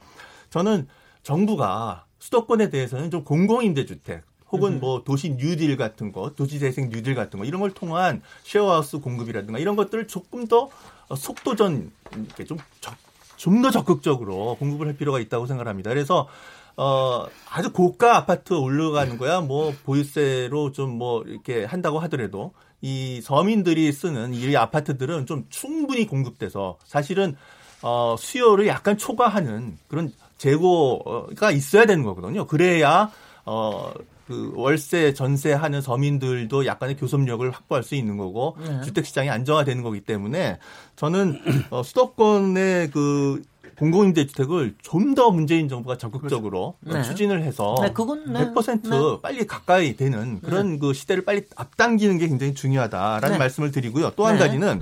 [0.51, 0.87] 저는
[1.23, 7.39] 정부가 수도권에 대해서는 좀 공공임대주택 혹은 뭐 도시 뉴딜 같은 거, 도시 재생 뉴딜 같은
[7.39, 10.71] 거 이런 걸 통한 쉐어하우스 공급이라든가 이런 것들을 조금 더
[11.15, 12.95] 속도전 이렇게 좀 적,
[13.37, 15.91] 좀더 적극적으로 공급을 할 필요가 있다고 생각합니다.
[15.91, 16.29] 그래서
[16.77, 23.93] 어, 아주 고가 아파트 올라가는 거야, 뭐, 보유세로 좀 뭐, 이렇게 한다고 하더라도, 이 서민들이
[23.93, 27.37] 쓰는 이 아파트들은 좀 충분히 공급돼서 사실은,
[27.83, 32.47] 어, 수요를 약간 초과하는 그런 재고가 있어야 되는 거거든요.
[32.47, 33.11] 그래야,
[33.45, 33.93] 어,
[34.31, 38.81] 그 월세 전세 하는 서민들도 약간의 교섭력을 확보할 수 있는 거고 네.
[38.83, 40.59] 주택 시장이 안정화되는 거기 때문에
[40.95, 41.41] 저는
[41.71, 43.43] 어, 수도권의 그
[43.77, 46.99] 공공임대주택을 좀 더 문재인 정부가 적극적으로 그렇죠.
[46.99, 47.03] 네.
[47.05, 48.53] 추진을 해서 네, 그건, 네.
[48.55, 50.79] 100% 빨리 가까이 되는 그런 네.
[50.79, 53.39] 그 시대를 빨리 앞당기는 게 굉장히 중요하다라는 네.
[53.39, 54.11] 말씀을 드리고요.
[54.15, 54.81] 또 한 가지는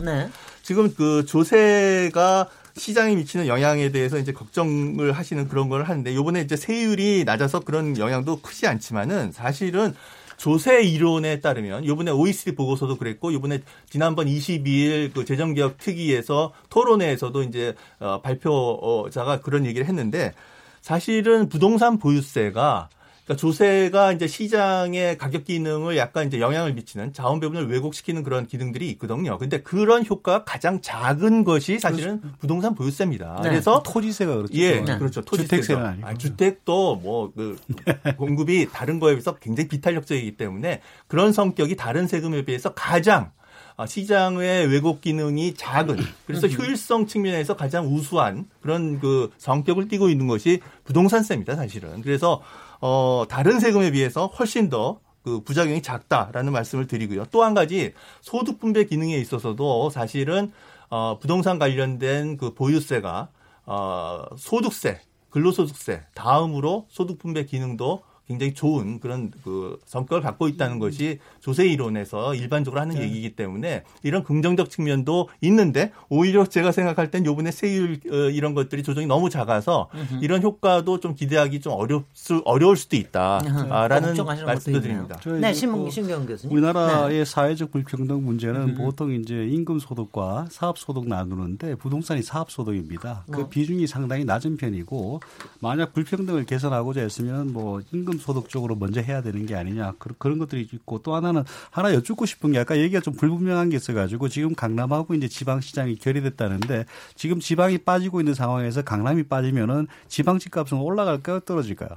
[0.63, 2.49] 지금 그 조세가
[2.79, 7.99] 시장에 미치는 영향에 대해서 이제 걱정을 하시는 그런 걸 하는데 요번에 이제 세율이 낮아서 그런
[7.99, 9.95] 영향도 크지 않지만은 사실은
[10.39, 13.61] 조세 이론에 따르면 요번에 OECD 보고서도 그랬고 요번에
[13.91, 20.33] 지난번 22일 그 재정개혁 특위에서 토론회에서도 이제 어 발표자가 그런 얘기를 했는데
[20.81, 22.89] 사실은 부동산 보유세가
[23.29, 28.89] 그러니까 조세가 이제 시장의 가격 기능을 약간 이제 영향을 미치는 자원 배분을 왜곡시키는 그런 기능들이
[28.93, 29.37] 있거든요.
[29.37, 32.37] 근데 그런 효과가 가장 작은 것이 사실은 그렇죠.
[32.41, 33.41] 부동산 보유세입니다.
[33.43, 33.51] 네.
[33.51, 34.55] 그래서 토지세가 그렇죠.
[34.55, 34.99] 예, 네.
[34.99, 35.23] 그렇죠.
[35.23, 36.07] 주택세는 아니고.
[36.07, 37.57] 아, 주택도 뭐 그
[38.17, 43.31] 공급이 다른 거에 비해서 굉장히 비탄력적이기 때문에 그런 성격이 다른 세금에 비해서 가장
[43.77, 46.53] 아, 시장의 왜곡 기능이 작은 그래서 음.
[46.53, 52.03] 효율성 측면에서 가장 우수한 그런 그 성격을 띠고 있는 것이 부동산세입니다, 사실은.
[52.03, 52.43] 그래서
[52.81, 57.27] 어 다른 세금에 비해서 훨씬 더 그 부작용이 작다라는 말씀을 드리고요.
[57.27, 60.53] 또 한 가지 소득 분배 기능에 있어서도 사실은
[60.89, 63.29] 어 부동산 관련된 그 보유세가
[63.67, 71.19] 어 소득세, 근로소득세 다음으로 소득 분배 기능도 굉장히 좋은 그런 그 성격을 갖고 있다는 것이
[71.41, 73.05] 조세 이론에서 일반적으로 하는 네.
[73.05, 78.83] 얘기이기 때문에 이런 긍정적 측면도 있는데 오히려 제가 생각할 땐 요번에 세율 어, 이런 것들이
[78.83, 80.23] 조정이 너무 작아서 으흠.
[80.23, 84.15] 이런 효과도 좀 기대하기 좀 어렵 수 어려울 수도 있다라는
[84.45, 85.19] 말씀도 드립니다.
[85.41, 86.55] 네, 신, 신경 교수님.
[86.55, 87.25] 우리나라의 네.
[87.25, 88.75] 사회적 불평등 문제는 으흠.
[88.75, 93.25] 보통 이제 임금 소득과 사업 소득 나누는데 부동산이 사업 소득입니다.
[93.31, 93.49] 그 어.
[93.49, 95.21] 비중이 상당히 낮은 편이고
[95.61, 100.69] 만약 불평등을 개선하고자 했으면 뭐 임금 소득 쪽으로 먼저 해야 되는 게 아니냐 그런 것들이
[100.73, 105.15] 있고 또 하나는 하나 여쭙고 싶은 게 아까 얘기가 좀 불분명한 게 있어가지고 지금 강남하고
[105.15, 111.91] 이제 지방 시장이 결의됐다는데 지금 지방이 빠지고 있는 상황에서 강남이 빠지면은 지방 집값은 올라갈까요 떨어질까요?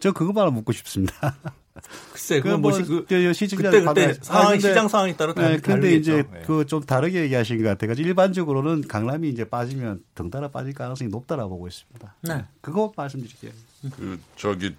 [0.00, 1.36] 저 그것만 묻고 싶습니다.
[2.12, 5.58] 글쎄, 그건 뭐, 그, 그, 시증자 그때, 그때 상황, 아, 시장 상황에 따라 다 네,
[5.58, 6.40] 근데 이제 네.
[6.40, 7.92] 그좀 다르게 얘기하신 것 같아요.
[7.92, 12.14] 일반적으로는 강남이 이제 빠지면 덩달아 빠질 가능성이 높다라고 보고 있습니다.
[12.22, 12.44] 네.
[12.60, 13.52] 그거 말씀드릴게요.
[13.96, 14.74] 그 저기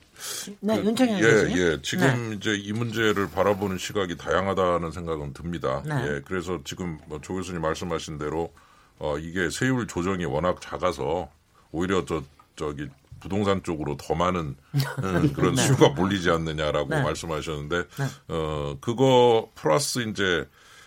[0.60, 1.82] 네, 그, 예, 예.
[1.82, 2.36] 지금 네.
[2.36, 5.82] 이제 이 문제를 바라보는 시각이 다양하다는 생각은 듭니다.
[5.86, 5.96] 네.
[6.04, 6.22] 예.
[6.26, 8.52] 그래서 지금 뭐조 교수님 말씀하신 대로
[8.98, 11.30] 어 이게 세율 조정이 워낙 작아서
[11.72, 12.22] 오히려 저
[12.58, 12.88] 저기
[13.22, 14.56] 부동산 쪽으로 더 많은
[15.04, 15.62] 음, 그런 네.
[15.62, 17.02] 수요가 몰리지 않느냐라고 네.
[17.02, 18.06] 말씀하셨는데 네.
[18.28, 20.46] 어 그거 플러스 이제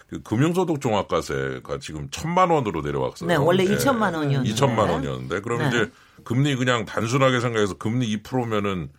[0.08, 3.26] 그 금융소득 종합과세가 지금 천만 원으로 내려왔어요.
[3.26, 3.68] 네, 원래 예.
[3.68, 4.50] 2천만 원이었는데.
[4.50, 5.90] 2천만 원이었는데 그럼 이제
[6.24, 8.90] 금리 그냥 단순하게 생각해서 금리 2%면은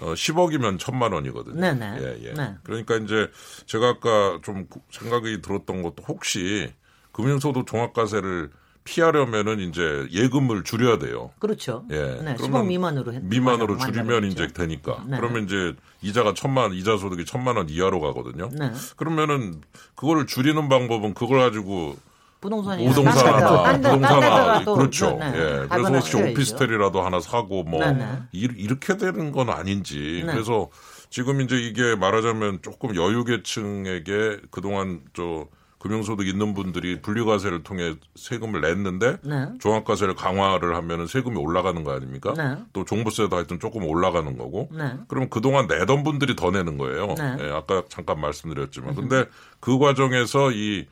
[0.00, 1.60] 어 10억이면 천만 원이거든요.
[1.60, 1.98] 네네.
[2.00, 2.32] 예, 예.
[2.32, 2.54] 네.
[2.64, 3.30] 그러니까 이제
[3.66, 6.72] 제가 아까 좀 생각이 들었던 것도 혹시
[7.12, 8.50] 금융소득 종합과세를
[8.84, 11.30] 피하려면은 이제 예금을 줄여야 돼요.
[11.38, 11.84] 그렇죠.
[11.90, 12.20] 예.
[12.22, 15.02] 네, 10억 미만으로 했, 미만으로 줄이면 이제 되니까.
[15.06, 15.16] 네.
[15.16, 18.50] 그러면 이제 이자가 천만 이자 소득이 천만 원 이하로 가거든요.
[18.52, 18.72] 네.
[18.96, 19.62] 그러면은
[19.94, 21.96] 그거를 줄이는 방법은 그걸 가지고
[22.44, 25.16] 부동산이 부동산 하나 부동산하 그렇죠.
[25.18, 25.38] 네, 네.
[25.38, 25.66] 예.
[25.66, 28.18] 그래서 혹시 오피스텔이라도 하나 사고 뭐 네, 네.
[28.32, 30.22] 이렇게 되는 건 아닌지.
[30.26, 30.32] 네.
[30.32, 30.68] 그래서
[31.08, 35.46] 지금 이제 이게 말하자면 조금 여유계층에게 그동안 저
[35.78, 39.48] 금융소득 있는 분들이 분리과세를 통해 세금을 냈는데 네.
[39.60, 42.34] 종합과세를 강화를 하면은 세금이 올라가는 거 아닙니까?
[42.36, 42.56] 네.
[42.74, 44.68] 또 종부세도 하여튼 조금 올라가는 거고.
[44.70, 44.92] 네.
[45.08, 47.14] 그럼 그동안 내던 분들이 더 내는 거예요.
[47.18, 48.94] 예, 아까 잠깐 말씀드렸지만.
[48.94, 49.24] 근데
[49.60, 50.86] 그 과정에서 이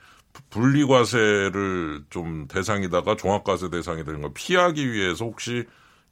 [0.51, 5.64] 분리과세를 좀 대상이다가 종합과세 대상이 되는 걸 피하기 위해서 혹시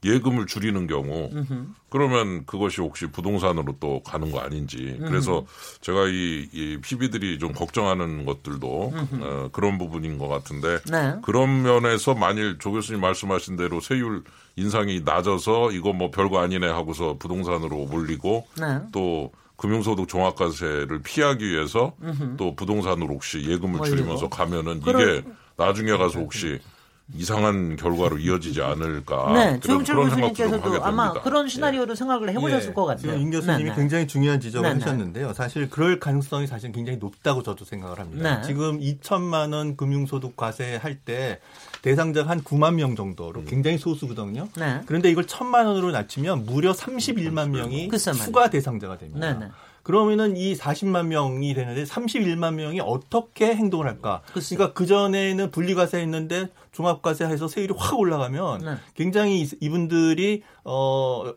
[0.03, 1.75] 예금을 줄이는 경우 으흠.
[1.91, 5.09] 그러면 그것이 혹시 부동산으로 또 가는 거 아닌지 으흠.
[5.09, 5.45] 그래서
[5.83, 11.17] 제가 이, 이 PB들이 좀 걱정하는 것들도 어, 그런 부분인 것 같은데 네.
[11.23, 14.25] 그런 면에서 만일 조 교수님 말씀하신 대로 세율
[14.57, 18.81] 인상이 낮아서 이거 뭐 별거 아니네 하고서 부동산으로 몰리고 네.
[18.93, 22.37] 또 금융소득 종합과세를 피하기 위해서 음흠.
[22.39, 25.23] 또 부동산으로 혹시 예금을 줄이면서 가면은 이게
[25.57, 26.59] 나중에 가서 혹시
[27.15, 29.33] 이상한 결과로 이어지지 않을까.
[29.33, 31.99] 네, 조영철 교수님께서도 아마 그런 시나리오도 네.
[31.99, 32.73] 생각을 해보셨을 네.
[32.73, 33.15] 것 같아요.
[33.17, 33.77] 임 교수님이 네, 네.
[33.77, 34.81] 굉장히 중요한 지적을 네, 네.
[34.83, 35.35] 하셨는데요.
[35.35, 38.41] 사실 그럴 가능성이 사실 굉장히 높다고 저도 생각을 합니다.
[38.43, 41.41] 지금 2천만 원 금융소득 과세 할 때
[41.83, 43.47] 대상자가 한 9만 명 정도로 음.
[43.47, 44.49] 굉장히 소수거든요.
[44.87, 47.91] 그런데 이걸 천만 원으로 낮추면 무려 31만 명이
[48.25, 49.51] 추가 대상자가 됩니다.
[49.83, 54.23] 그러면은 이 40만 명이 되는데 31만 명이 어떻게 행동을 할까?
[54.33, 54.55] 글쎄.
[54.55, 58.75] 그러니까 그 전에는 분리과세 했는데 종합과세해서 세율이 확 올라가면 네.
[58.95, 61.33] 굉장히 이분들이 어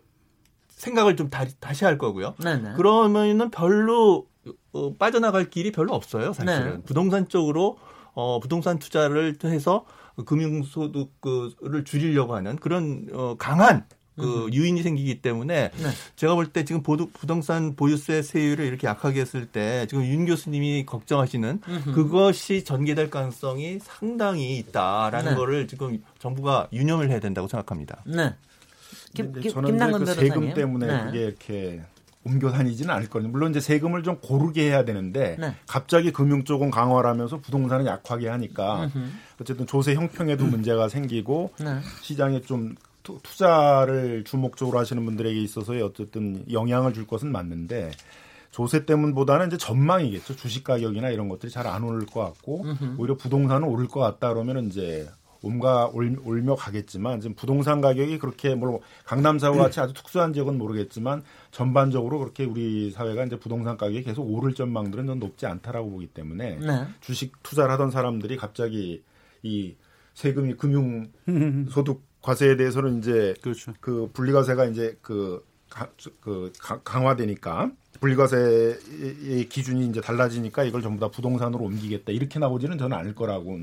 [0.67, 2.35] 생각을 좀 다, 다시 할 거고요.
[2.43, 2.69] 네네.
[2.69, 2.75] 네.
[2.75, 4.27] 그러면은 별로
[4.73, 6.33] 어, 빠져나갈 길이 별로 없어요.
[6.33, 6.81] 사실은 네.
[6.83, 7.77] 부동산 쪽으로
[8.13, 9.85] 어 부동산 투자를 해서
[10.25, 13.85] 금융소득을 줄이려고 하는 그런 어 강한
[14.17, 14.53] 그 음.
[14.53, 15.89] 유인이 생기기 때문에 네.
[16.15, 20.85] 제가 볼 때 지금 보도, 부동산 보유세 세율을 이렇게 약하게 했을 때 지금 윤 교수님이
[20.85, 21.61] 걱정하시는.
[21.93, 25.35] 그것이 전개될 가능성이 상당히 있다라는 네.
[25.37, 28.03] 거를 지금 정부가 유념을 해야 된다고 생각합니다.
[28.05, 28.35] 네.
[29.15, 31.03] 김, 김, 저는 그 세금 때문에 네.
[31.05, 31.81] 그게 이렇게
[32.25, 33.29] 옮겨 다니지는 않을 거든요.
[33.31, 35.55] 물론 이제 세금을 좀 고르게 해야 되는데 네.
[35.67, 39.05] 갑자기 금융 쪽은 강화를 하면서 부동산은 약하게 하니까 음흠.
[39.41, 40.51] 어쨌든 조세 형평에도 음.
[40.51, 41.79] 문제가 생기고 네.
[42.01, 47.91] 시장에 좀 투자를 주목적으로 하시는 분들에게 있어서의 어쨌든 영향을 줄 것은 맞는데
[48.51, 50.35] 조세 때문보다는 이제 전망이겠죠.
[50.35, 52.95] 주식 가격이나 이런 것들이 잘 안 오를 것 같고 음흠.
[52.99, 55.09] 오히려 부동산은 오를 것 같다 그러면 이제
[55.43, 60.57] 옴가 올, 며 가겠지만 지금 부동산 가격이 그렇게 뭐 강남 사고 같이 아주 특수한 지역은
[60.57, 66.07] 모르겠지만 전반적으로 그렇게 우리 사회가 이제 부동산 가격이 계속 오를 전망들은 좀 높지 않다라고 보기
[66.07, 66.87] 때문에 네.
[67.01, 69.03] 주식 투자를 하던 사람들이 갑자기
[69.43, 69.75] 이
[70.13, 71.11] 세금이 금융
[71.69, 73.73] 소득 과세에 대해서는 이제 그렇죠.
[73.81, 75.89] 그 분리과세가 이제 그, 가,
[76.21, 82.95] 그 가, 강화되니까 분리과세의 기준이 이제 달라지니까 이걸 전부 다 부동산으로 옮기겠다 이렇게 나오지는 저는
[82.95, 83.57] 않을 거라고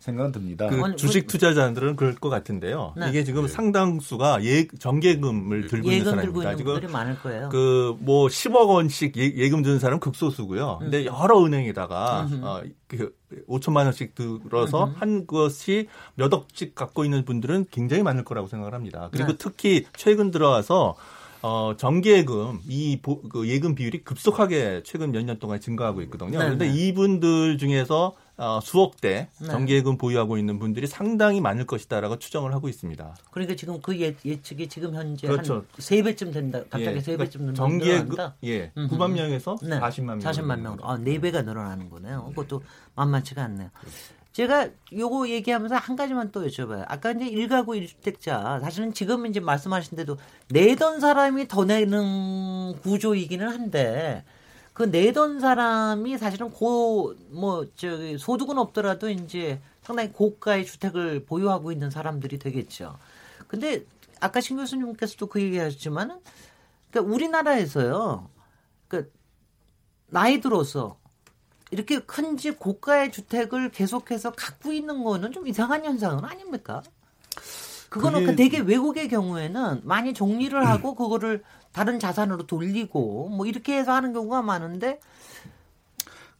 [0.00, 0.66] 생각은 듭니다.
[0.68, 2.94] 그 주식 투자자들은 그럴 것 같은데요.
[2.96, 3.10] 네.
[3.10, 3.48] 이게 지금 네.
[3.48, 6.56] 상당수가 예, 정계금을 들고 있는 사람입니다.
[6.56, 7.50] 지금 많을 거예요.
[7.50, 10.78] 그뭐 10억 원씩 예, 금 드는 사람 극소수고요.
[10.80, 10.84] 음.
[10.90, 13.14] 근데 여러 은행에다가 어, 그
[13.48, 14.94] 5천만 원씩 들어서 음흠.
[14.98, 19.08] 한 것이 몇 억씩 갖고 있는 분들은 굉장히 많을 거라고 생각을 합니다.
[19.12, 19.36] 그리고 네.
[19.38, 20.96] 특히 최근 들어와서
[21.42, 26.38] 어, 정기예금, 이 보, 그 예금 비율이 급속하게 최근 몇 년 동안 증가하고 있거든요.
[26.38, 26.74] 네, 그런데 네.
[26.74, 29.46] 이분들 중에서 어, 수억대 네.
[29.46, 33.16] 정기예금 보유하고 있는 분들이 상당히 많을 것이다라고 추정을 하고 있습니다.
[33.30, 35.66] 그러니까 지금 그 예, 예측이 지금 현재 그렇죠.
[35.76, 36.60] 한3 배쯤 된다.
[36.70, 37.00] 갑자기 예.
[37.00, 38.70] 3 배쯤 그러니까 정기예금 예.
[38.74, 39.78] 9만 명에서 네.
[39.78, 40.18] 40만 명.
[40.20, 40.88] 40만 명으로.
[40.88, 42.32] 아, 4 배가 늘어나는 거네요.
[42.34, 42.62] 그것도
[42.94, 43.68] 만만치가 않네요.
[44.32, 46.84] 제가 요거 얘기하면서 한 가지만 또 여쭤봐요.
[46.88, 50.16] 아까 이제 일가구 일주택자 사실은 지금 이제 말씀하신 대로
[50.48, 54.24] 내던 사람이 더 내는 구조이기는 한데
[54.72, 61.90] 그 내던 사람이 사실은 고 뭐 저기 소득은 없더라도 이제 상당히 고가의 주택을 보유하고 있는
[61.90, 62.96] 사람들이 되겠죠.
[63.48, 63.84] 근데
[64.20, 66.18] 아까 신 교수님께서도 그 얘기하셨지만은
[66.90, 68.28] 그러니까 우리나라에서요.
[68.88, 69.10] 그
[70.08, 70.98] 나이 들어서
[71.70, 76.82] 이렇게 큰 집 고가의 주택을 계속해서 갖고 있는 거는 좀 이상한 현상은 아닙니까?
[77.88, 83.92] 그거는 그 되게 외국의 경우에는 많이 정리를 하고 그거를 다른 자산으로 돌리고 뭐 이렇게 해서
[83.92, 84.98] 하는 경우가 많은데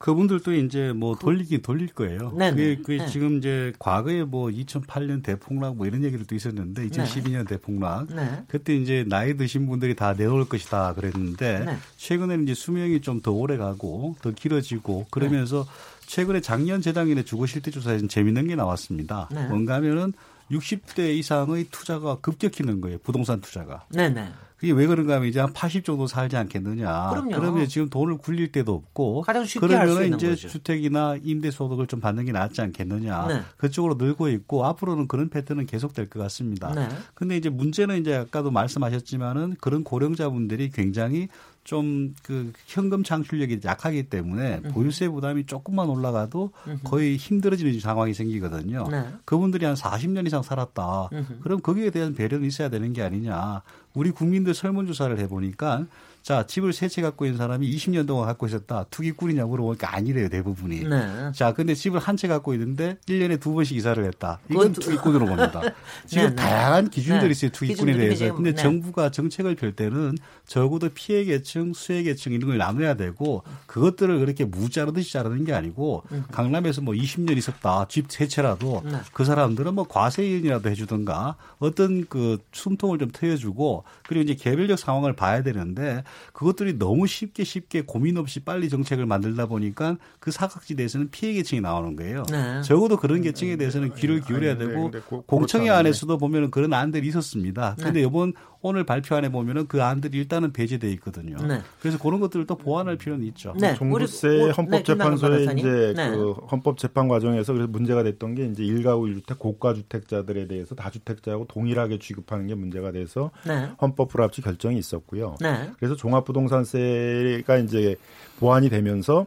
[0.00, 2.32] 그분들도 이제 뭐그 돌리긴 돌릴 거예요.
[2.32, 2.56] 네네.
[2.56, 3.06] 그게, 그게 네.
[3.06, 7.44] 지금 이제 과거에 뭐 2008년 대폭락 뭐 이런 얘기들도 있었는데 2012년 네.
[7.44, 8.42] 대폭락 네.
[8.48, 11.76] 그때 이제 나이 드신 분들이 다 내놓을 것이다 그랬는데 네.
[11.98, 16.06] 최근에는 이제 수명이 좀 더 오래 가고 더 길어지고 그러면서 네.
[16.06, 19.28] 최근에 작년 재작년에 주거 실태 조사에서 재밌는 게 나왔습니다.
[19.30, 19.46] 네.
[19.48, 20.14] 뭔가 하면은
[20.50, 22.96] 60대 이상의 투자가 급격히 는 거예요.
[23.04, 23.84] 부동산 투자가.
[23.90, 24.32] 네네.
[24.60, 27.08] 그게 왜 그런가 하면 이제 한 80 정도 살지 않겠느냐.
[27.08, 27.30] 그럼요.
[27.30, 30.48] 그러면 지금 돈을 굴릴 데도 없고 가장 쉽게 그러면 이제 거죠.
[30.48, 33.26] 주택이나 임대 소득을 좀 받는 게 낫지 않겠느냐.
[33.28, 33.40] 네.
[33.56, 36.74] 그쪽으로 늘고 있고 앞으로는 그런 패턴은 계속될 것 같습니다.
[36.74, 36.90] 네.
[37.14, 41.28] 근데 이제 문제는 이제 아까도 말씀하셨지만은 그런 고령자분들이 굉장히
[41.64, 44.70] 좀그 현금 창출력이 약하기 때문에 음.
[44.72, 46.52] 보유세 부담이 조금만 올라가도
[46.84, 48.88] 거의 힘들어지는 상황이 생기거든요.
[48.90, 49.06] 네.
[49.24, 51.10] 그분들이 한 40년 이상 살았다.
[51.42, 53.62] 그럼 거기에 대한 배려는 있어야 되는 게 아니냐.
[53.94, 55.86] 우리 국민들 설문조사를 해보니까
[56.22, 58.84] 자, 집을 세 채 갖고 있는 사람이 20년 동안 갖고 있었다.
[58.90, 60.80] 투기꾼이냐 물어보니까 아니래요, 대부분이.
[60.84, 61.32] 네.
[61.34, 64.40] 자, 근데 집을 한 채 갖고 있는데 1년에 두 번씩 이사를 했다.
[64.50, 65.62] 이건 투기꾼으로 봅니다.
[66.06, 66.34] 지금 네, 네.
[66.36, 67.30] 다양한 기준들이 네.
[67.30, 68.34] 있어요, 투기꾼에 대해서.
[68.34, 68.62] 근데 네.
[68.62, 74.44] 정부가 정책을 펼 때는 적어도 피해 계층, 수혜 계층 이런 걸 나눠야 되고 그것들을 그렇게
[74.44, 76.24] 무자르듯이 자르는 게 아니고 음.
[76.32, 77.86] 강남에서 뭐 20년 있었다.
[77.88, 78.98] 집 세 채라도 네.
[79.12, 84.34] 그 사람들은 뭐 과세인이라도 해 주든가 어떤 그 숨통을 좀 트여 주고 되고 그리고 이제
[84.34, 86.02] 개별적 상황을 봐야 되는데
[86.32, 91.96] 그것들이 너무 쉽게 쉽게 고민 없이 빨리 정책을 만들다 보니까 그 사각지대에서는 피해 계층이 나오는
[91.96, 92.24] 거예요.
[92.30, 92.62] 네.
[92.62, 94.90] 적어도 그런 계층에 대해서는 귀를 기울여야 되고
[95.26, 97.74] 공청회 안에서도 보면은 그런 안들이 있었습니다.
[97.78, 98.06] 그런데 네.
[98.06, 101.36] 이번 오늘 발표안에 보면은 그 안들이 일단은 배제돼 있거든요.
[101.46, 101.62] 네.
[101.80, 103.54] 그래서 그런 것들을 또 보완할 필요는 있죠.
[103.58, 103.74] 네.
[103.74, 106.10] 종부세 헌법재판소의 네, 이제 네.
[106.10, 111.46] 그 헌법 재판 과정에서 그래서 문제가 됐던 게 이제 일가구 일주택 고가 주택자들에 대해서 다주택자하고
[111.46, 113.70] 동일하게 취급하는 게 문제가 돼서 네.
[113.80, 115.36] 헌법 불합치 결정이 있었고요.
[115.40, 115.70] 네.
[115.78, 117.96] 그래서 종합부동산세가 이제
[118.38, 119.26] 보완이 되면서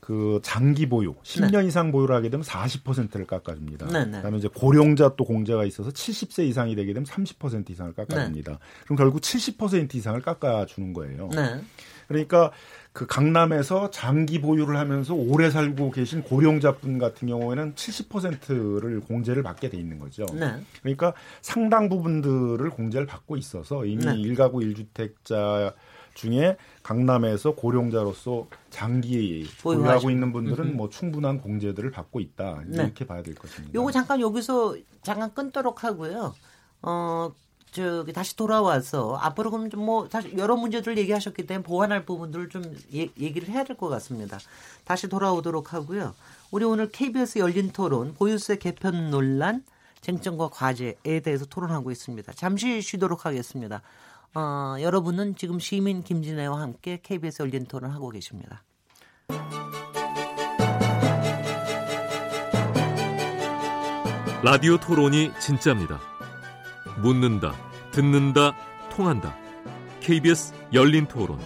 [0.00, 1.66] 그 장기 보유, 10년 네.
[1.68, 3.86] 이상 보유를 하게 되면 40%를 깎아줍니다.
[3.86, 4.16] 네, 네.
[4.16, 8.52] 그다음에 이제 고령자 또 공제가 있어서 70세 이상이 되게 되면 30% 이상을 깎아줍니다.
[8.52, 8.58] 네.
[8.84, 11.28] 그럼 결국 70% 이상을 깎아주는 거예요.
[11.28, 11.60] 네.
[12.08, 12.50] 그러니까
[12.92, 19.76] 그 강남에서 장기 보유를 하면서 오래 살고 계신 고령자분 같은 경우에는 70%를 공제를 받게 돼
[19.76, 20.26] 있는 거죠.
[20.34, 20.54] 네.
[20.80, 24.14] 그러니까 상당 부분들을 공제를 받고 있어서 이미 네.
[24.14, 25.72] 1가구 1주택자
[26.20, 32.82] 중에 강남에서 고령자로서 장기 보유하고 있는 분들은 뭐 충분한 공제들을 받고 있다 네.
[32.84, 33.06] 이렇게 네.
[33.06, 33.74] 봐야 될 것입니다.
[33.74, 36.34] 요거 잠깐 여기서 잠깐 끊도록 하고요.
[36.82, 37.32] 어
[37.72, 42.62] 저기 다시 돌아와서 앞으로 그럼 좀뭐 사실 여러 문제들 얘기하셨기 때문에 보완할 부분들을 좀
[42.94, 44.38] 예, 얘기를 해야 될 것 같습니다.
[44.84, 46.14] 다시 돌아오도록 하고요.
[46.50, 49.62] 우리 오늘 KBS 열린 토론 보유세 개편 논란
[50.00, 52.32] 쟁점과 과제에 대해서 토론하고 있습니다.
[52.32, 53.82] 잠시 쉬도록 하겠습니다.
[54.34, 58.62] 어, 여러분은 지금 시민 김진애와 함께 KBS 열린 토론 하고 계십니다.
[64.42, 66.00] 라디오 토론이 진짜입니다.
[67.02, 67.54] 묻는다,
[67.90, 68.56] 듣는다,
[68.90, 69.36] 통한다.
[70.00, 71.38] KBS 열린 토론.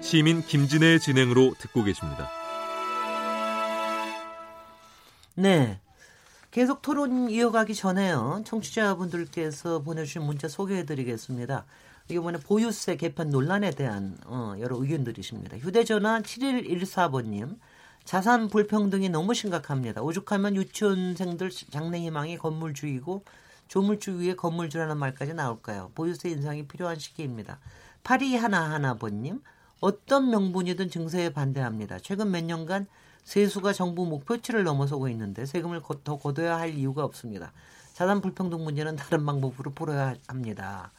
[0.00, 2.30] 시민 김진애의 진행으로 듣고 계십니다.
[5.34, 5.80] 네.
[6.58, 8.42] 계속 토론 이어가기 전에요.
[8.44, 11.64] 청취자분들께서 보내주신 문자 소개해드리겠습니다.
[12.08, 15.58] 이번에 보유세 개편 논란에 대한 어, 여러 의견들이십니다.
[15.58, 17.58] 휴대전화 7114번님.
[18.04, 20.02] 자산 불평등이 너무 심각합니다.
[20.02, 23.22] 오죽하면 유치원생들 장래 희망이 건물주이고
[23.68, 25.92] 조물주 위에 건물주라는 말까지 나올까요?
[25.94, 27.60] 보유세 인상이 필요한 시기입니다.
[28.02, 29.42] 8211번님.
[29.78, 32.00] 어떤 명분이든 증세에 반대합니다.
[32.00, 32.88] 최근 몇 년간
[33.28, 37.52] 세수가 정부 목표치를 넘어서고 있는데 세금을 더 걷어야 할 이유가 없습니다.
[37.92, 40.92] 자산 불평등 문제는 다른 방법으로 풀어야 합니다.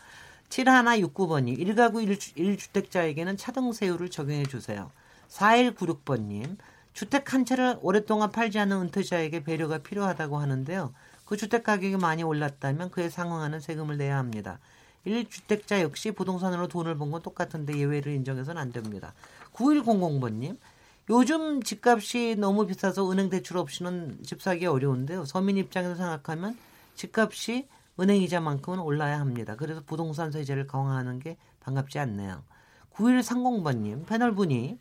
[0.50, 4.92] 7169번님, 1가구 1주 택자에게는 차등세율을 적용해 주세요.
[5.30, 6.58] 4196번님,
[6.94, 10.94] 주택 한 채를 오랫동안 팔지 않은 은퇴자에게 배려가 필요하다고 하는데요.
[11.26, 14.60] 그 주택 가격이 많이 올랐다면 그에 상응하는 세금을 내야 합니다.
[15.08, 19.14] 1주택자 역시 부동산으로 돈을 번 건 똑같은데 예외를 인정해서는 안 됩니다.
[19.54, 20.58] 9100번님,
[21.10, 25.26] 요즘 집값이 너무 비싸서 은행 대출 없이는 집 사기 어려운데요.
[25.26, 26.56] 서민 입장에서 생각하면
[26.94, 27.68] 집값이
[28.00, 29.56] 은행 이자만큼은 올라야 합니다.
[29.56, 32.44] 그래서 부동산 세제를 강화하는 게 반갑지 않네요.
[32.94, 34.80] 9130번님 패널분이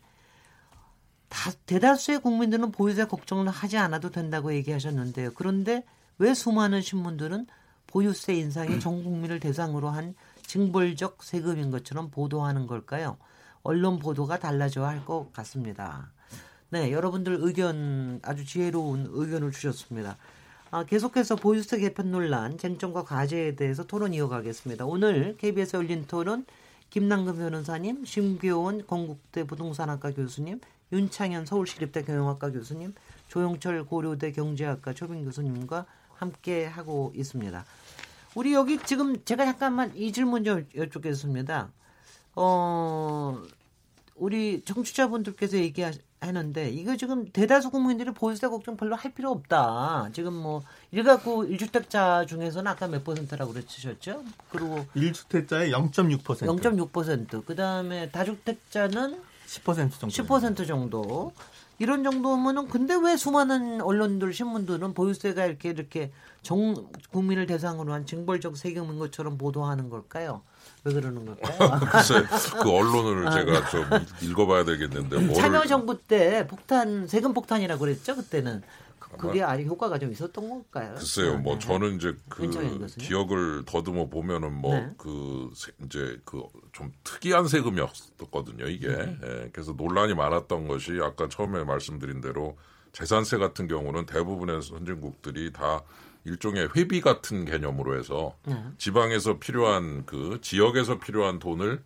[1.29, 5.31] 다, 대다수의 국민들은 보유세 걱정을 하지 않아도 된다고 얘기하셨는데요.
[5.33, 5.83] 그런데
[6.19, 7.47] 왜 수많은 신문들은
[7.87, 10.13] 보유세 인상이 전 국민을 대상으로 한
[10.45, 13.17] 징벌적 세금인 것처럼 보도하는 걸까요?
[13.63, 16.11] 언론 보도가 달라져야 할 것 같습니다.
[16.71, 20.17] 네, 여러분들 의견 아주 지혜로운 의견을 주셨습니다.
[20.69, 24.85] 아, 계속해서 보유세 개편 논란, 쟁점과 과제에 대해서 토론 이어가겠습니다.
[24.85, 26.45] 오늘 KBS 열린 토론
[26.91, 32.93] 김남근 변호사님, 심교원 건국대 부동산학과 교수님, 윤창현 서울시립대 경영학과 교수님,
[33.29, 37.65] 조영철 고려대 경제학과 초빙 교수님과 함께 하고 있습니다.
[38.35, 41.71] 우리 여기 지금 제가 잠깐만 이 질문 좀 여쭙겠습니다.
[42.35, 43.41] 어,
[44.15, 50.09] 우리 정치자분들께서 얘기하 는데 이거 지금 대다수 국민들이 보유세 걱정 별로 할 필요 없다.
[50.11, 54.23] 지금 뭐 일가구 1주택자 중에서는 아까 몇 퍼센트라고 그러셨죠?
[54.51, 56.21] 그리고 1주택자의 0.6%.
[56.21, 57.45] 0.6%.
[57.45, 60.07] 그다음에 다주택자는 10% 정도.
[60.07, 61.33] 10% 정도.
[61.79, 66.11] 이런 정도면은 근데 왜 수많은 언론들 신문들은 보유세가 이렇게 이렇게
[66.41, 70.41] 정 국민을 대상으로 한 징벌적 세금인 것처럼 보도하는 걸까요?
[70.83, 71.79] 왜 그러는 걸까요?
[71.91, 72.23] 글쎄,
[72.61, 73.85] 그 언론을 아, 제가 좀
[74.21, 75.33] 읽어봐야 되겠는데.
[75.35, 78.61] 참여정부 때 폭탄 세금 폭탄이라고 그랬죠 그때는.
[79.17, 80.93] 그게 아니 효과가 좀 있었던 걸까요?
[80.95, 81.59] 글쎄요, 뭐 네.
[81.59, 82.49] 저는 이제 그
[82.97, 84.93] 기억을 더듬어 보면은 뭐그 네.
[84.97, 85.51] 그
[85.85, 86.43] 이제 그
[86.79, 88.87] 좀 특이한 세금이었거든요 이게.
[88.87, 89.19] 음.
[89.23, 92.57] 예, 그래서 논란이 많았던 것이 아까 처음에 말씀드린 대로
[92.93, 95.81] 재산세 같은 경우는 대부분의 선진국들이 다
[96.23, 98.63] 일종의 회비 같은 개념으로 해서 네.
[98.77, 101.83] 지방에서 필요한 그 지역에서 필요한 돈을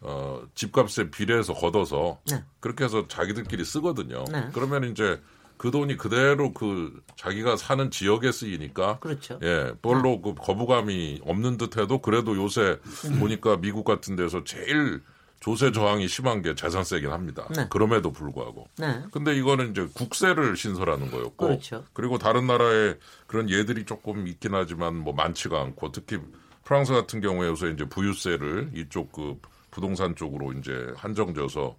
[0.00, 2.44] 어 집값에 비례해서 걷어서 네.
[2.60, 4.24] 그렇게 해서 자기들끼리 쓰거든요.
[4.30, 4.48] 네.
[4.52, 5.22] 그러면 이제
[5.56, 9.38] 그 돈이 그대로 그 자기가 사는 지역에 쓰이니까 그렇죠.
[9.42, 13.20] 예, 별로 그 거부감이 없는 듯해도 그래도 요새 음.
[13.20, 15.00] 보니까 미국 같은 데서 제일
[15.40, 17.46] 조세 저항이 심한 게 재산세긴 합니다.
[17.54, 17.66] 네.
[17.68, 18.66] 그럼에도 불구하고.
[18.78, 19.02] 네.
[19.10, 21.46] 근데 이거는 이제 국세를 신설하는 거였고.
[21.46, 21.84] 그렇죠.
[21.92, 22.94] 그리고 다른 나라에
[23.26, 26.18] 그런 예들이 조금 있긴 하지만 뭐 많지가 않고 특히
[26.64, 29.38] 프랑스 같은 경우에 요새 이제 부유세를 이쪽 그
[29.70, 31.76] 부동산 쪽으로 이제 한정져서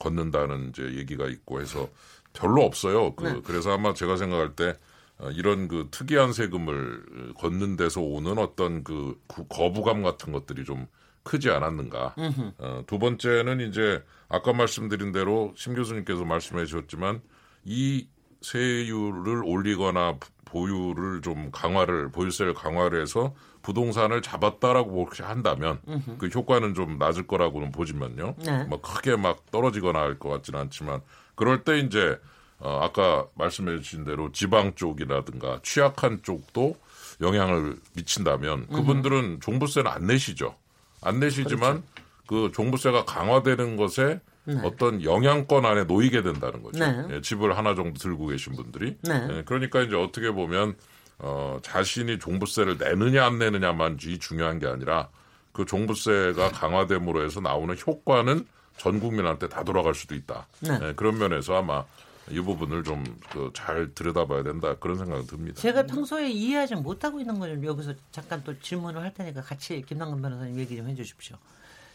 [0.00, 1.88] 걷는다는 이제 얘기가 있고 해서
[2.34, 3.14] 별로 없어요.
[3.14, 3.40] 그 네.
[3.44, 4.74] 그래서 아마 제가 생각할 때
[5.18, 10.86] 어, 이런 그 특이한 세금을 걷는 데서 오는 어떤 그 거부감 같은 것들이 좀
[11.22, 12.14] 크지 않았는가.
[12.58, 17.22] 어, 두 번째는 이제 아까 말씀드린 대로 심 교수님께서 말씀해 주셨지만
[17.64, 18.06] 이
[18.42, 26.18] 세율을 올리거나 보유를 좀 강화를 보유세를 강화를 해서 부동산을 잡았다라고 한다면 음흠.
[26.18, 28.34] 그 효과는 좀 낮을 거라고는 보지만요.
[28.44, 28.64] 네.
[28.64, 31.00] 뭐 크게 막 떨어지거나 할 것 같지는 않지만
[31.34, 32.20] 그럴 때 이제
[32.58, 36.76] 어, 아까 말씀해 주신 대로 지방 쪽이라든가 취약한 쪽도
[37.20, 40.56] 영향을 미친다면 그분들은 종부세는 안 내시죠.
[41.02, 42.04] 안 내시지만 그렇죠.
[42.26, 44.60] 그 종부세가 강화되는 것에 네.
[44.62, 46.84] 어떤 영향권 안에 놓이게 된다는 거죠.
[46.84, 47.04] 네.
[47.10, 48.96] 예, 집을 하나 정도 들고 계신 분들이.
[49.02, 49.28] 네.
[49.30, 50.74] 예, 그러니까 이제 어떻게 보면
[51.18, 55.08] 어, 자신이 종부세를 내느냐 안 내느냐만이 중요한 게 아니라
[55.52, 58.46] 그 종부세가 강화됨으로 해서 나오는 효과는
[58.76, 60.48] 전 국민한테 다 돌아갈 수도 있다.
[60.60, 60.78] 네.
[60.82, 61.84] 예, 그런 면에서 아마
[62.30, 65.60] 이 부분을 좀잘 그 들여다봐야 된다 그런 생각이 듭니다.
[65.60, 70.58] 제가 평소에 이해하지 못하고 있는 걸 여기서 잠깐 또 질문을 할 테니까 같이 김남근 변호사님
[70.58, 71.36] 얘기 좀 해주십시오.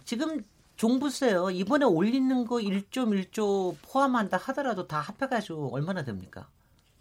[0.05, 0.43] 지금
[0.77, 6.47] 종부세요 이번에 올리는 거 1.1조 포함한다 하더라도 다 합해가지고 얼마나 됩니까?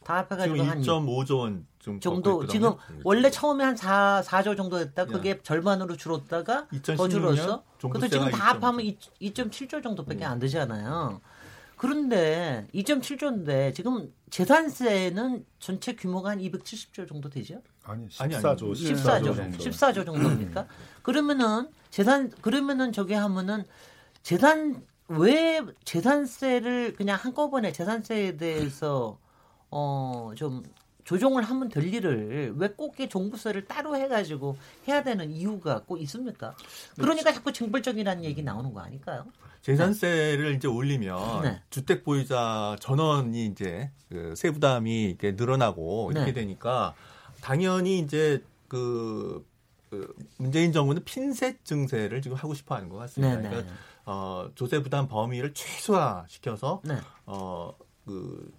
[0.04, 1.66] 다 합해가지고 한 1.5조 원
[2.00, 2.74] 정도 지금
[3.04, 5.34] 원래 처음에 한 4, 4조 정도 됐다 그게 야.
[5.42, 6.66] 절반으로 줄었다가
[6.96, 7.62] 더 줄었어.
[7.80, 8.84] 그래서 지금 다 합하면
[9.20, 11.20] 2.7조 정도밖에 안 되잖아요.
[11.78, 17.62] 그런데 2.7조인데 지금 재산세는 전체 규모가 한 270조 정도 되죠?
[17.84, 19.58] 아니 14조 14조 14조, 정도.
[19.58, 20.66] 14조 정도입니까?
[21.02, 23.64] 그러면은 재산 그러면은 저게 하면은
[24.22, 29.18] 재산 왜 재산세를 그냥 한꺼번에 재산세에 대해서
[29.70, 30.62] 어 좀
[31.08, 36.54] 조정을 하면 될 일을 왜꼭 종부세를 따로 해가지고 해야 되는 이유가 꼭 있습니까?
[36.96, 39.24] 그러니까 자꾸 징벌적이라는 얘기 나오는 거 아닐까요?
[39.62, 40.56] 재산세를 네.
[40.56, 41.62] 이제 올리면 네.
[41.70, 46.40] 주택 보유자 전원이 이제 그 세부담이 이렇게 늘어나고 이렇게 네.
[46.42, 46.94] 되니까
[47.40, 49.46] 당연히 이제 그,
[49.88, 53.36] 그 문재인 정부는 핀셋 증세를 지금 하고 싶어 하는 것 같습니다.
[53.36, 53.48] 네, 네.
[53.48, 53.72] 그러니까
[54.04, 56.96] 어, 조세 부담 범위를 최소화시켜서 네.
[57.24, 57.72] 어
[58.08, 58.50] 그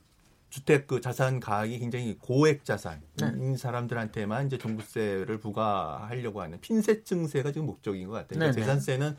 [0.50, 3.58] 주택 그 자산 가액이 굉장히 고액 자산인 네.
[3.58, 8.40] 사람들한테만 이제 종부세를 부과하려고 하는 핀셋 증세가 지금 목적인 것 같아요.
[8.40, 9.16] 그러니까 재산세는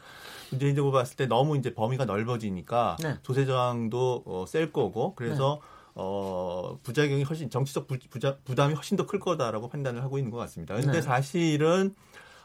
[0.59, 3.16] 정부 봤을 때 너무 이제 범위가 넓어지니까 네.
[3.22, 5.68] 조세 저항도 어, 셀 거고 그래서 네.
[5.95, 10.39] 어, 부작용이 훨씬 정치적 부, 부자, 부담이 훨씬 더 클 거다라고 판단을 하고 있는 것
[10.39, 10.74] 같습니다.
[10.74, 11.03] 그런데 네.
[11.03, 11.95] 사실은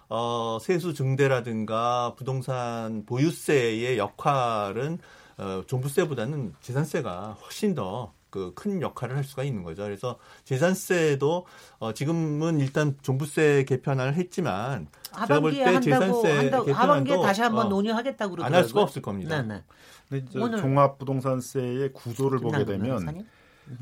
[0.10, 5.00] 어, 세수 증대라든가 부동산 보유세의 역할은
[5.38, 9.84] 어, 종부세보다는 재산세가 훨씬 더 그 큰 역할을 할 수가 있는 거죠.
[9.84, 11.46] 그래서 재산세도
[11.80, 14.88] 어 지금은 일단 종부세 개편을 했지만
[15.28, 18.46] 제가 볼 때 재산세 한다고, 하반기에 다시 한번 어, 논의하겠다고 그러더라고요.
[18.46, 19.42] 안 할 수가 없을 겁니다.
[19.42, 19.64] 네네.
[20.10, 20.26] 근데
[20.60, 23.26] 종합부동산세의 구조를 보게 되면?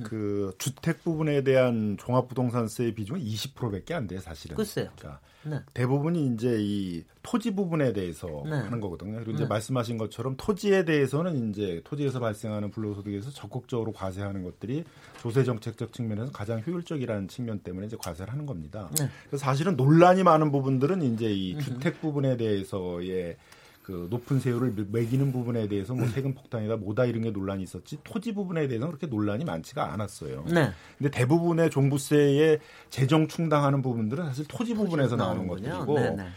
[0.04, 4.56] 그 주택 부분에 대한 종합부동산세의 비중은 20%밖에 안 돼요, 사실은.
[4.56, 4.90] 글쎄요.
[4.98, 5.60] 그러니까 네.
[5.74, 8.52] 대부분이 이제 이 토지 부분에 대해서 네.
[8.52, 9.16] 하는 거거든요.
[9.16, 9.48] 그리고 이제 네.
[9.48, 14.86] 말씀하신 것처럼 토지에 대해서는 이제 토지에서 발생하는 불로소득에서 적극적으로 과세하는 것들이
[15.20, 18.90] 조세 정책적 측면에서 가장 효율적이라는 측면 때문에 이제 과세를 하는 겁니다.
[18.98, 19.10] 네.
[19.28, 23.38] 그래서 사실은 논란이 많은 부분들은 이제 이 주택 부분에 대해서의
[23.84, 28.34] 그 높은 세율을 매기는 부분에 대해서 뭐 세금 폭탄이다 뭐다 이런 게 논란이 있었지 토지
[28.34, 30.46] 부분에 대해서는 그렇게 논란이 많지가 않았어요.
[30.48, 30.72] 네.
[30.98, 32.60] 근데 대부분의 종부세에
[32.90, 36.28] 재정 충당하는 부분들은 사실 토지 부분에서 나오는 것들이고 네, 네.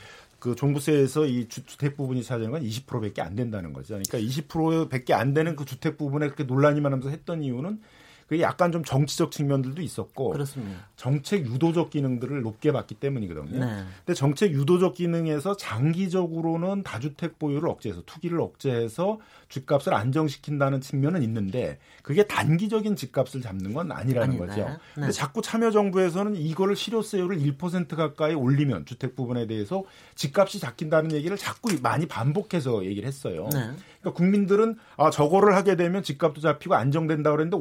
[0.40, 3.94] 그 종부세에서 이 주택 부분이 차지하는 건 20%밖에 안 된다는 거죠.
[3.94, 7.80] 그러니까 20%밖에 안 되는 그 주택 부분에 그렇게 논란이 많으면서 했던 이유는
[8.26, 10.88] 그게 약간 좀 정치적 측면들도 있었고 그렇습니다.
[10.96, 13.64] 정책 유도적 기능들을 높게 봤기 때문이거든요.
[13.64, 13.84] 네.
[13.98, 22.26] 근데 정책 유도적 기능에서 장기적으로는 다주택 보유를 억제해서 투기를 억제해서 집값을 안정시킨다는 측면은 있는데 그게
[22.26, 24.46] 단기적인 집값을 잡는 건 아니라는 아니네.
[24.46, 24.68] 거죠.
[24.68, 24.76] 네.
[24.94, 29.84] 근데 자꾸 참여정부에서는 이거를 실효세율을 1% 가까이 올리면 주택 부분에 대해서
[30.16, 33.48] 집값이 잡힌다는 얘기를 자꾸 많이 반복해서 얘기를 했어요.
[33.52, 33.70] 네.
[34.00, 37.56] 그러니까 국민들은 아 저거를 하게 되면 집값도 잡히고 안정된다 그랬는데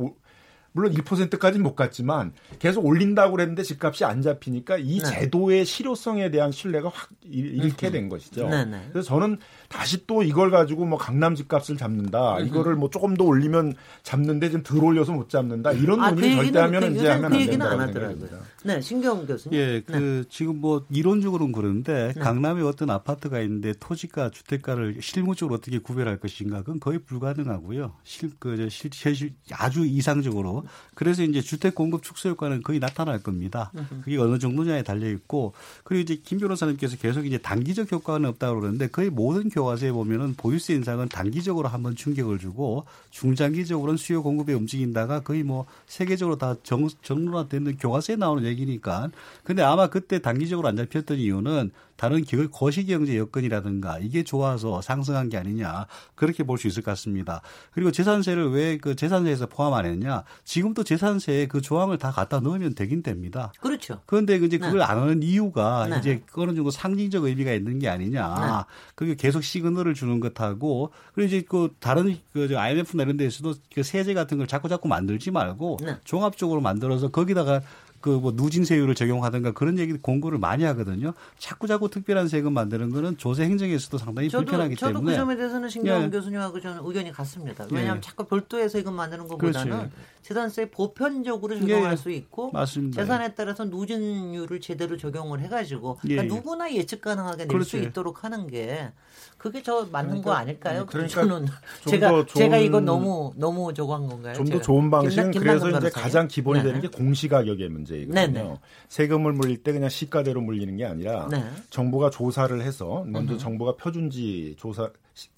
[0.76, 5.06] 물론 1%까지는 못 갔지만 계속 올린다고 그랬는데 집값이 안 잡히니까 이 네.
[5.10, 8.50] 제도의 실효성에 대한 신뢰가 확 잃게 된 것이죠.
[8.50, 8.82] 네, 네.
[8.92, 9.40] 그래서 저는
[9.76, 12.40] 다시 또 이걸 가지고 뭐 강남 집값을 잡는다.
[12.40, 15.74] 이거를 뭐 조금 더 올리면 잡는데 좀덜 올려서 못 잡는다.
[15.74, 18.38] 이런 아, 논의를 그 절대 하면 그, 이제 하면 그 안 된다고 생각합니다.
[18.64, 19.60] 네, 신경 교수님.
[19.60, 20.24] 예, 그 네.
[20.30, 22.22] 지금 뭐 이론적으로는 그런데 네.
[22.22, 27.94] 강남에 어떤 아파트가 있는데 토지가 주택가를 실무적으로 어떻게 구별할 것인가 그건 거의 불가능하고요.
[28.04, 30.64] 실, 그, 실, 실, 아주 이상적으로.
[30.94, 33.72] 그래서 이제 주택 공급 축소 효과는 거의 나타날 겁니다.
[34.04, 35.54] 그게 어느 정도냐에 달려 있고
[35.84, 40.74] 그리고 이제 김 변호사님께서 계속 이제 단기적 효과는 없다고 그러는데 거의 모든 교과서에 보면은 보유세
[40.76, 47.78] 인상은 단기적으로 한번 충격을 주고 중장기적으로는 수요 공급에 움직인다가 거의 뭐 세계적으로 다 정, 정론화되는
[47.78, 49.10] 교과서에 나오는 얘기니까.
[49.44, 55.38] 근데 아마 그때 단기적으로 안 잡혔던 이유는 다른 기업 거시경제 여건이라든가 이게 좋아서 상승한 게
[55.38, 57.42] 아니냐 그렇게 볼 수 있을 것 같습니다.
[57.72, 60.24] 그리고 재산세를 왜 그 재산세에서 포함 안 했냐?
[60.44, 63.54] 지금도 재산세에 그 조항을 다 갖다 넣으면 되긴 됩니다.
[63.62, 64.02] 그렇죠.
[64.06, 64.84] 그런데 이제 그걸 네.
[64.84, 65.98] 안 하는 이유가 네.
[66.00, 68.66] 이제 어느 정도 상징적 의미가 있는 게 아니냐.
[68.68, 68.92] 네.
[68.96, 74.14] 그게 계속 시그널을 주는 것하고 그리고 이제 그 다른 그 IMF나 이런 데에서도 그 세제
[74.14, 75.98] 같은 걸 자꾸 자꾸 만들지 말고 네.
[76.04, 77.62] 종합적으로 만들어서 거기다가
[78.06, 81.16] 그뭐 누진세율을 적용하든가 그런 얘기 공고를 많이 하거든요.
[81.40, 85.34] 자꾸 자꾸 특별한 세금 만드는 거는 조세 행정에서도 상당히 저도, 불편하기 저도 때문에 저도 그
[85.34, 86.10] 점에 대해서는 신경 예.
[86.12, 87.66] 교수님하고 저는 의견이 같습니다.
[87.72, 88.02] 왜냐하면 예.
[88.02, 89.92] 자꾸 별도의 세금 만드는 것보다는 그렇지.
[90.22, 91.96] 재산세 보편적으로 적용할 예.
[91.96, 93.02] 수 있고 맞습니다.
[93.02, 96.30] 재산에 따라서 누진율을 제대로 적용을 해가지고 그러니까 예, 예.
[96.30, 98.92] 누구나 예측 가능하게 낼 수 있도록 하는 게
[99.38, 100.86] 그게 저 맞는 그러니까, 거 아닐까요?
[100.86, 101.46] 그러니까 저는
[101.88, 104.34] 제가 제가 이거 너무 너무 저거 한 건가요?
[104.34, 106.68] 좀 더 좋은 방식은 김, 그래서 이제 가장 기본이 네네.
[106.68, 108.14] 되는 게 공시가격의 문제이거든요.
[108.34, 108.60] 네네.
[108.90, 111.44] 세금을 물릴 때 그냥 시가대로 물리는 게 아니라 네.
[111.70, 113.38] 정부가 조사를 해서 먼저 음.
[113.38, 114.90] 정부가 표준지 조사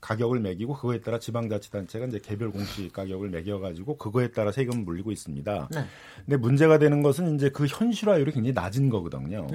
[0.02, 5.70] 가격을 매기고 그거에 따라 지방자치단체가 이제 개별 공시 가격을 매겨가지고 그거에 따라 세금을 물리고 있습니다.
[5.72, 5.86] 네.
[6.26, 9.48] 근데 문제가 되는 것은 이제 그 현실화율이 굉장히 낮은 거거든요.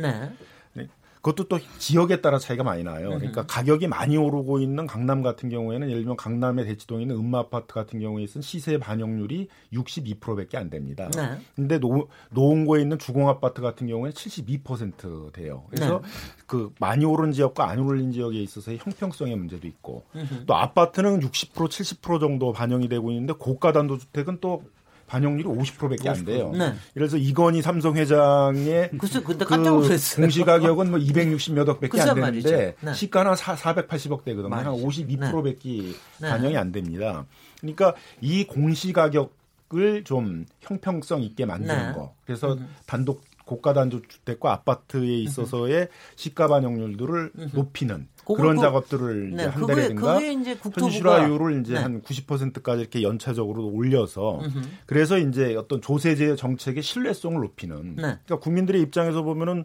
[1.23, 1.33] 네.
[1.33, 3.11] 그것도 또 지역에 따라 차이가 많이 나요.
[3.11, 7.73] 그러니까 가격이 많이 오르고 있는 강남 같은 경우에는 예를 들면 강남의 대치동에 있는 음마 아파트
[7.73, 11.09] 같은 경우에 있는 시세 반영률이 62%밖에 안 됩니다.
[11.15, 11.39] 네.
[11.55, 15.65] 근데 노, 노원구에 있는 주공 아파트 같은 경우에는 72% 돼요.
[15.71, 16.09] 그래서 네.
[16.47, 20.05] 그 많이 오른 지역과 안 오른 지역에 있어서의 형평성의 문제도 있고
[20.47, 24.65] 또 아파트는 60% 70% 정도 반영이 되고 있는데 고가 단도 주택은 또
[25.13, 26.53] 반영률이 50%밖에 안 돼요.
[26.57, 26.73] 네.
[26.95, 30.23] 그래서 이건희 삼성 회장의 글쎄, 근데 그 깜짝 놀랐어요.
[30.23, 32.95] 공시 가격은 뭐 260몇 억밖에 안 되는데 네.
[32.95, 34.55] 시가는 480억 되거든요.
[34.55, 36.29] 한 52%밖에 네.
[36.31, 37.27] 반영이 안 됩니다.
[37.61, 41.93] 그러니까 이 공시 가격을 좀 형평성 있게 만드는 네.
[41.93, 42.15] 거.
[42.25, 42.67] 그래서 음.
[42.87, 49.67] 단독 고가 단독 주택과 아파트에 있어서의 시가 반영률들을 높이는 그런 고, 작업들을 네, 이제 한
[49.67, 51.81] 달에든가 현실화율을 이제 네.
[51.81, 54.61] 한 90%까지 이렇게 연차적으로 올려서 음흠.
[54.87, 58.03] 그래서 이제 어떤 조세제 정책의 신뢰성을 높이는 네.
[58.03, 59.65] 그러니까 국민들의 입장에서 보면은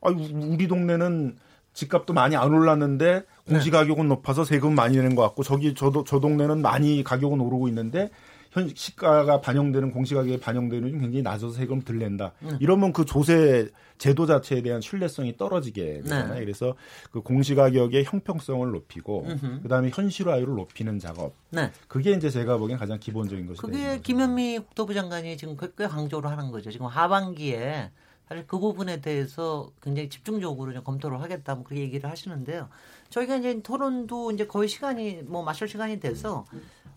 [0.00, 1.36] 아 우리 동네는
[1.72, 3.76] 집값도 많이 안 올랐는데 공시 네.
[3.76, 8.10] 가격은 높아서 세금 많이 내는 것 같고 저기 저도 저 동네는 많이 가격은 오르고 있는데
[8.56, 12.32] 현 시가가 반영되는 공시가격에 반영되는 좀 굉장히 낮아서 세금 덜 낸다.
[12.42, 12.56] 음.
[12.58, 16.34] 이러면 그 조세 제도 자체에 대한 신뢰성이 떨어지게 되잖아요.
[16.34, 16.40] 네.
[16.40, 16.74] 그래서
[17.10, 19.62] 그 공시가격의 형평성을 높이고 음흠.
[19.62, 21.34] 그다음에 현실화율을 높이는 작업.
[21.50, 21.70] 네.
[21.86, 26.50] 그게 이제 제가 보기엔 가장 기본적인 것이 그게 김현미 국토부 장관이 지금 꽤 강조를 하는
[26.50, 26.70] 거죠.
[26.70, 27.90] 지금 하반기에
[28.26, 32.68] 사실 그 부분에 대해서 굉장히 집중적으로 좀 검토를 하겠다 뭐 그렇게 얘기를 하시는데요.
[33.10, 36.44] 저희가 이제 토론도 이제 거의 시간이 뭐 마실 시간이 돼서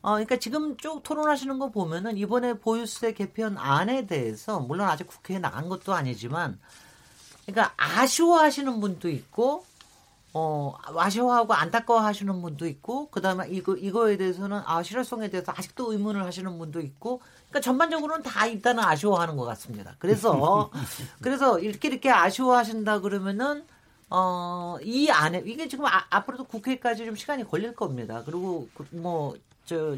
[0.02, 5.40] 어, 그러니까 지금 쭉 토론하시는 거 보면은 이번에 보유세 개편 안에 대해서 물론 아직 국회에
[5.40, 6.60] 나간 것도 아니지만
[7.46, 9.66] 그러니까 아쉬워하시는 분도 있고
[10.34, 16.58] 어, 아쉬워하고 안타까워하시는 분도 있고 그다음에 이거 이거에 대해서는 아 실효성에 대해서 아직도 의문을 하시는
[16.60, 19.96] 분도 있고 그러니까 전반적으로는 다 일단은 아쉬워하는 것 같습니다.
[19.98, 20.70] 그래서
[21.22, 23.66] 그래서 이렇게 이렇게 아쉬워하신다 그러면은
[24.10, 28.24] 어, 이 안에 이게 지금 아, 앞으로도 국회까지 좀 시간이 걸릴 겁니다.
[28.26, 29.36] 그리고 그뭐
[29.66, 29.98] 저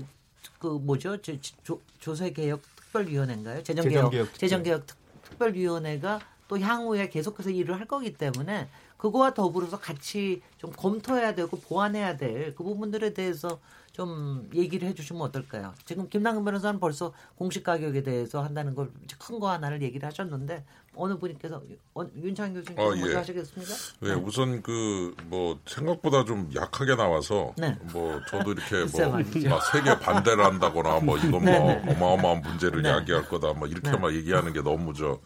[0.60, 1.22] 그 뭐죠?
[1.22, 1.34] 저
[1.64, 3.62] 조, 조세 개혁 특별위원회인가요?
[3.64, 9.34] 재정 개혁 재정 개혁, 재정개혁 특, 특별위원회가 또 향후에 계속해서 일을 할 거기 때문에 그거와
[9.34, 13.60] 더불어서 같이 좀 검토해야 되고 보완해야 될 그 부분들에 대해서
[13.92, 15.74] 좀 얘기를 해주시면 어떨까요?
[15.86, 20.66] 지금 김남근 변호사는 벌써 공시 가격에 대해서 한다는 걸 큰 거 하나를 얘기를 하셨는데
[20.96, 21.62] 어느 분께서
[21.96, 23.16] 어, 윤창 교수님 어, 먼저 예.
[23.16, 23.74] 하시겠습니까?
[24.02, 24.14] 네, 네.
[24.16, 27.78] 우선 그 뭐 생각보다 좀 약하게 나와서 네.
[27.94, 28.84] 뭐 저도 이렇게
[29.48, 31.92] 뭐 세계 반대를 한다거나 뭐 이건 네, 뭐 네, 네.
[31.94, 35.20] 어마어마한 문제를 야기할 거다 뭐 이렇게 막 얘기하는 게 너무 저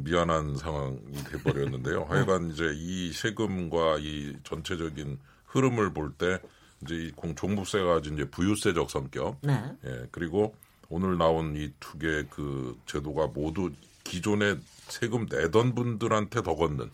[0.00, 0.98] 미안한 상황이
[1.30, 2.04] 돼버렸는데요.
[2.08, 6.38] 하여간 이제 이 세금과 이 전체적인 흐름을 볼 때
[6.82, 9.38] 이제 이 종부세가 이제 부유세적 성격,
[9.84, 10.54] 예 그리고
[10.88, 13.70] 오늘 나온 이 두 개 그 제도가 모두
[14.04, 14.56] 기존에
[14.88, 16.90] 세금 내던 분들한테 더 걷는.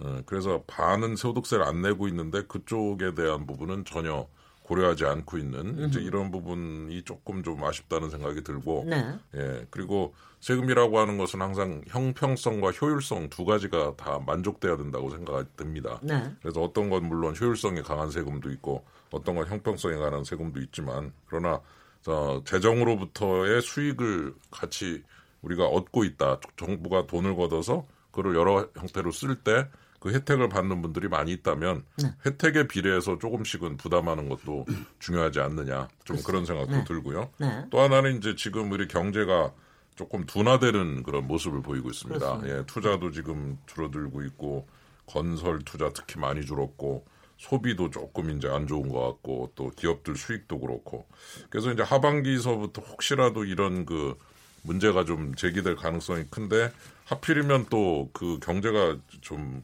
[0.00, 4.26] 어, 그래서 반은 소득세를 안 내고 있는데 그쪽에 대한 부분은 전혀
[4.70, 9.18] 고려하지 않고 있는 이제 이런 부분이 조금 좀 아쉽다는 생각이 들고 네.
[9.34, 15.98] 예 그리고 세금이라고 하는 것은 항상 형평성과 효율성 두 가지가 다 만족돼야 된다고 생각이 듭니다.
[16.02, 16.32] 네.
[16.40, 21.60] 그래서 어떤 건 물론 효율성이 강한 세금도 있고 어떤 건 형평성에 관한 세금도 있지만 그러나
[22.06, 25.02] 어, 재정으로부터의 수익을 같이
[25.42, 26.40] 우리가 얻고 있다.
[26.56, 29.66] 정부가 돈을 걷어서 그걸 여러 형태로 쓸 때
[30.00, 32.08] 그 혜택을 받는 분들이 많이 있다면 네.
[32.24, 34.64] 혜택에 비례해서 조금씩은 부담하는 것도
[34.98, 36.26] 중요하지 않느냐 좀 그렇습니다.
[36.26, 36.84] 그런 생각도 네.
[36.84, 37.30] 들고요.
[37.38, 37.66] 네.
[37.70, 39.52] 또 하나는 이제 지금 우리 경제가
[39.96, 42.40] 조금 둔화되는 그런 모습을 보이고 있습니다.
[42.46, 44.66] 예, 투자도 지금 줄어들고 있고
[45.04, 47.04] 건설 투자 특히 많이 줄었고
[47.36, 51.06] 소비도 조금 이제 안 좋은 것 같고 또 기업들 수익도 그렇고
[51.50, 54.16] 그래서 이제 하반기서부터 혹시라도 이런 그
[54.62, 56.70] 문제가 좀 제기될 가능성이 큰데
[57.06, 59.62] 하필이면 또 그 경제가 좀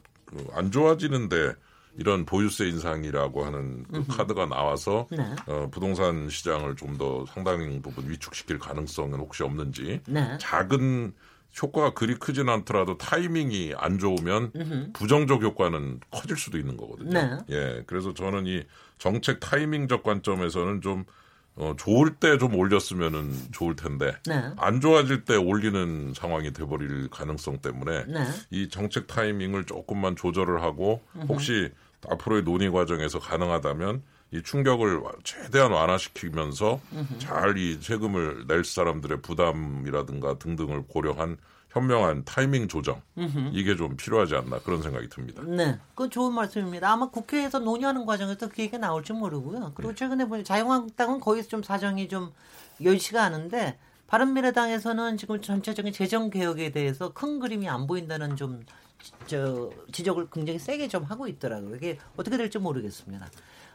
[0.52, 1.54] 안 좋아지는데
[1.98, 5.22] 이런 보유세 인상이라고 하는 그 카드가 나와서 네.
[5.46, 10.36] 어, 부동산 시장을 좀 더 상당히 부분 위축시킬 가능성은 혹시 없는지 네.
[10.40, 11.12] 작은
[11.62, 14.92] 효과가 그리 크진 않더라도 타이밍이 안 좋으면 음흠.
[14.92, 17.10] 부정적 효과는 커질 수도 있는 거거든요.
[17.10, 17.38] 네.
[17.50, 18.62] 예, 그래서 저는 이
[18.98, 21.04] 정책 타이밍적 관점에서는 좀
[21.56, 24.50] 어, 좋을 때 좀 올렸으면은 좋을 텐데 네.
[24.58, 28.24] 안 좋아질 때 올리는 상황이 돼버릴 가능성 때문에 네.
[28.50, 31.70] 이 정책 타이밍을 조금만 조절을 하고 혹시
[32.08, 34.02] 앞으로의 논의 과정에서 가능하다면
[34.32, 36.80] 이 충격을 최대한 완화시키면서
[37.18, 41.38] 잘 이 세금을 낼 사람들의 부담이라든가 등등을 고려한
[41.76, 43.02] 현명한 타이밍 조정.
[43.52, 45.42] 이게 좀 필요하지 않나 그런 생각이 듭니다.
[45.44, 46.90] 네, 그 좋은 말씀입니다.
[46.90, 49.72] 아마 국회에서 논의하는 과정에서 그 얘기가 나올지 모르고요.
[49.74, 49.96] 그리고 네.
[49.96, 52.32] 최근에 보니 자유한국당은 거기서 좀 사정이 좀
[52.82, 58.64] 여의치가 않은데 바른미래당에서는 지금 전체적인 재정 개혁에 대해서 큰 그림이 안 보인다는 좀
[59.26, 61.76] 저 지적을 굉장히 세게 좀 하고 있더라고요.
[61.76, 63.28] 이게 어떻게 될지 모르겠습니다.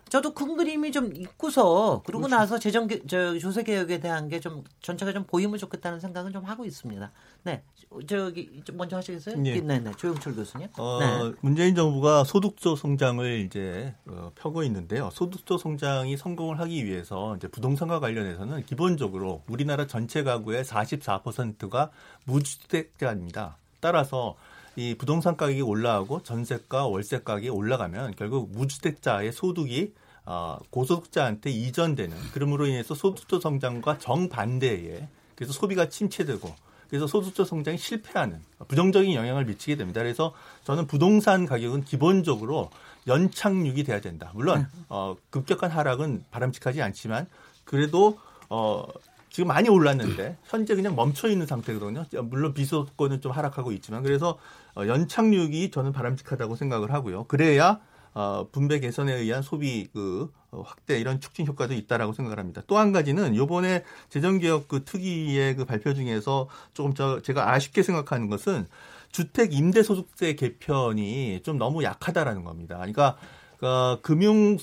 [0.09, 2.35] 저도 큰 그림이 좀 있고서 그러고 그렇죠.
[2.35, 6.65] 나서 재정 저 조세 개혁에 대한 게 좀 전체가 좀 보이면 좋겠다는 생각은 좀 하고
[6.65, 7.11] 있습니다.
[7.43, 7.63] 네,
[8.07, 9.37] 저기 먼저 하시겠어요?
[9.37, 9.91] 네, 네, 네.
[9.97, 10.67] 조영철 교수님.
[10.77, 11.31] 어, 네.
[11.41, 15.09] 문재인 정부가 소득조 성장을 이제 어, 펴고 있는데요.
[15.13, 21.91] 소득조 성장이 성공을 하기 위해서 이제 부동산과 관련해서는 기본적으로 우리나라 전체 가구의 44%가
[22.25, 23.57] 무주택자입니다.
[23.79, 24.35] 따라서
[24.75, 29.93] 이 부동산 가격이 올라가고 전세가 월세 가격이 올라가면 결국 무주택자의 소득이
[30.25, 36.53] 어, 고소득자한테 이전되는 그러므로 인해서 소득조 성장과 정반대에 그래서 소비가 침체되고
[36.89, 40.01] 그래서 소득조 성장이 실패하는 부정적인 영향을 미치게 됩니다.
[40.01, 40.33] 그래서
[40.65, 42.69] 저는 부동산 가격은 기본적으로
[43.07, 44.31] 연착륙이 돼야 된다.
[44.35, 44.83] 물론 네.
[44.89, 47.27] 어, 급격한 하락은 바람직하지 않지만
[47.63, 48.19] 그래도
[48.49, 48.85] 어,
[49.31, 52.05] 지금 많이 올랐는데 현재 그냥 멈춰 있는 상태거든요.
[52.23, 54.37] 물론 비소권은 좀 하락하고 있지만 그래서
[54.75, 57.23] 어, 연착륙이 저는 바람직하다고 생각을 하고요.
[57.23, 57.79] 그래야
[58.13, 62.61] 어, 분배 개선에 의한 소비 그 어, 확대 이런 촉진 효과도 있다라고 생각을 합니다.
[62.67, 68.27] 또 한 가지는 요번에 재정개혁 그 특위의 그 발표 중에서 조금 저 제가 아쉽게 생각하는
[68.27, 68.67] 것은
[69.13, 72.75] 주택 임대 소득세 개편이 좀 너무 약하다라는 겁니다.
[72.75, 73.17] 그러니까
[73.61, 74.57] 어, 금융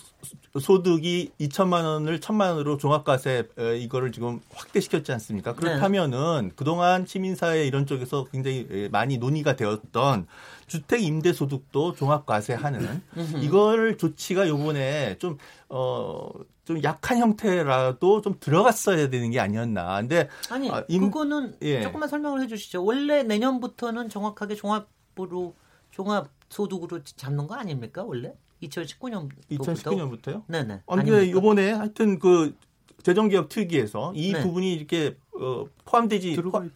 [0.59, 3.49] 소득이 2천만 원을 1천만 원으로 종합과세
[3.81, 5.55] 이거를 지금 확대시켰지 않습니까?
[5.55, 6.53] 그렇다면은 네.
[6.57, 10.27] 그동안 시민사회 이런 쪽에서 굉장히 많이 논의가 되었던
[10.67, 13.03] 주택 임대 소득도 종합과세하는
[13.41, 15.39] 이걸 조치가 요번에 좀
[15.69, 16.31] 어,
[16.65, 20.01] 좀 약한 형태라도 좀 들어갔어야 되는 게 아니었나.
[20.01, 21.83] 근데 아니, 아, 임, 그거는 예.
[21.83, 22.85] 조금만 설명을 해 주시죠.
[22.85, 25.55] 원래 내년부터는 정확하게 종합으로
[25.91, 28.03] 종합 소득으로 잡는 거 아닙니까?
[28.05, 28.35] 원래?
[28.63, 30.43] 2019년 2019년부터요?
[30.47, 30.83] 네네.
[30.87, 32.55] 아니 근데 이번에 하여튼 그
[33.03, 34.43] 재정개혁 특위에서 이 네.
[34.43, 36.73] 부분이 이렇게 어, 포함되지 들어가 있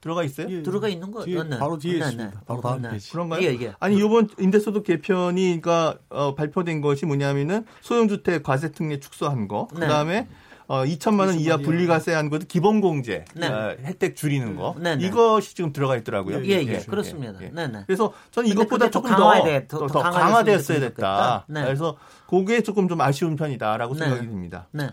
[0.00, 0.46] 들어가 있어요?
[0.50, 1.58] 예, 들어가 있는 거 뒤에, 네.
[1.58, 2.30] 바로 뒤에 네, 있습니다.
[2.30, 2.36] 네.
[2.46, 2.90] 바로 다음 네.
[2.90, 3.12] 페이지.
[3.12, 3.42] 그런가요?
[3.42, 3.74] 예, 예.
[3.80, 9.80] 아니 이번 임대소득 개편이 그러니까 어, 발표된 것이 뭐냐면은 소형주택 과세 특례 축소한 거, 네.
[9.80, 10.26] 그다음에
[10.70, 13.48] 어, 2천만 원 이하 분리과세 한 것도 기본공제 네.
[13.48, 15.04] 어, 혜택 줄이는 거 네, 네.
[15.04, 16.44] 이것이 지금 들어가 있더라고요.
[16.44, 16.78] 예, 예, 예.
[16.78, 17.42] 그렇습니다.
[17.42, 17.48] 예.
[17.48, 17.82] 네, 네.
[17.88, 19.34] 그래서 저는 이것보다 조금 더,
[19.66, 21.46] 더, 더 강화되었어야 됐다.
[21.48, 21.64] 네.
[21.64, 21.96] 그래서
[22.28, 24.68] 그게 조금 좀 아쉬운 편이다라고 생각이 듭니다.
[24.70, 24.88] 네.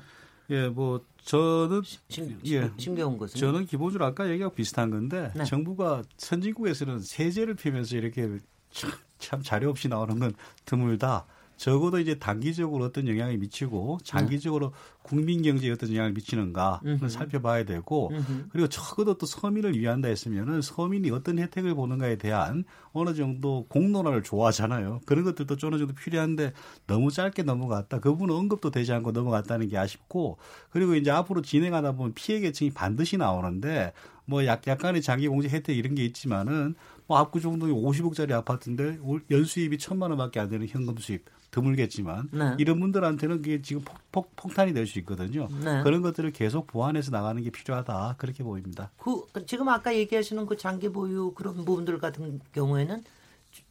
[0.50, 7.02] 예, 뭐 저는 신, 예, 신경 것은 저는 기본적으로 아까 얘기하고 비슷한 건데 정부가 선진국에서는
[7.02, 8.28] 세제를 피면서 이렇게
[8.72, 10.34] 참, 참 자료 없이 나오는 건
[10.66, 11.28] 드물다.
[11.58, 18.12] 적어도 이제 단기적으로 어떤 영향이 미치고 장기적으로 국민 경제에 어떤 영향을 미치는가를 살펴봐야 되고
[18.50, 25.02] 그리고 적어도 또 서민을 위한다 했으면은 서민이 어떤 혜택을 보는가에 대한 어느 정도 공론화를 좋아하잖아요.
[25.06, 26.54] 그런 것들도 어느 정도 필요한데
[26.86, 28.00] 너무 짧게 넘어갔다.
[28.00, 30.38] 그 부분은 언급도 되지 않고 넘어갔다는 게 아쉽고
[30.70, 33.94] 그리고 이제 앞으로 진행하다 보면 피해 계층이 반드시 나오는데
[34.26, 36.76] 뭐 약, 약간의 장기 공제 혜택 이런 게 있지만은
[37.08, 39.00] 뭐 압구정동이 50억짜리 아파트인데
[39.32, 42.56] 연수입이 천만 원밖에 안 되는 현금 수입 드물겠지만 네.
[42.58, 45.48] 이런 분들한테는 그게 지금 폭, 폭, 폭 탄이 될 수 있거든요.
[45.64, 45.82] 네.
[45.84, 48.92] 그런 것들을 계속 보완해서 나가는 게 필요하다 그렇게 보입니다.
[48.98, 53.04] 그 지금 아까 얘기하시는 그 장기 보유 그런 부분들 같은 경우에는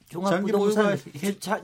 [0.08, 0.98] 종합부동산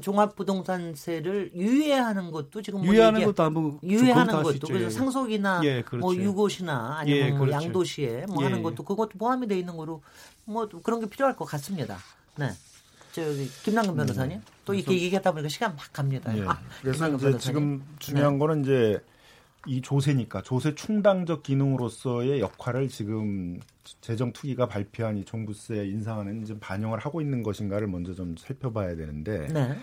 [0.00, 6.04] 종합부동산세를 유예하는 것도 지금 뭐 유예하는 것도 한번 유예하는 것도 그래서 상속이나 예, 그렇죠.
[6.04, 7.64] 뭐 유고시나 아니면 예, 뭐 그렇죠.
[7.64, 8.46] 양도시에 뭐 예.
[8.46, 10.02] 하는 것도 그것도 포함이 돼 있는 거로
[10.44, 11.98] 뭐 그런 게 필요할 것 같습니다.
[12.36, 12.50] 네.
[13.12, 14.44] 저기 김남근 변호사님 네.
[14.64, 16.36] 또 이렇게 얘기하다 보니까 시간 막 갑니다.
[16.36, 16.42] 예.
[16.46, 18.38] 아, 그래서 이제 지금 중요한 네.
[18.38, 19.00] 거는 이제
[19.66, 23.60] 이 조세니까 조세 충당적 기능으로서의 역할을 지금
[24.00, 29.46] 재정 투기가 발표한 이 종부세 인상안은 좀 반영을 하고 있는 것인가를 먼저 좀 살펴봐야 되는데
[29.48, 29.76] 네.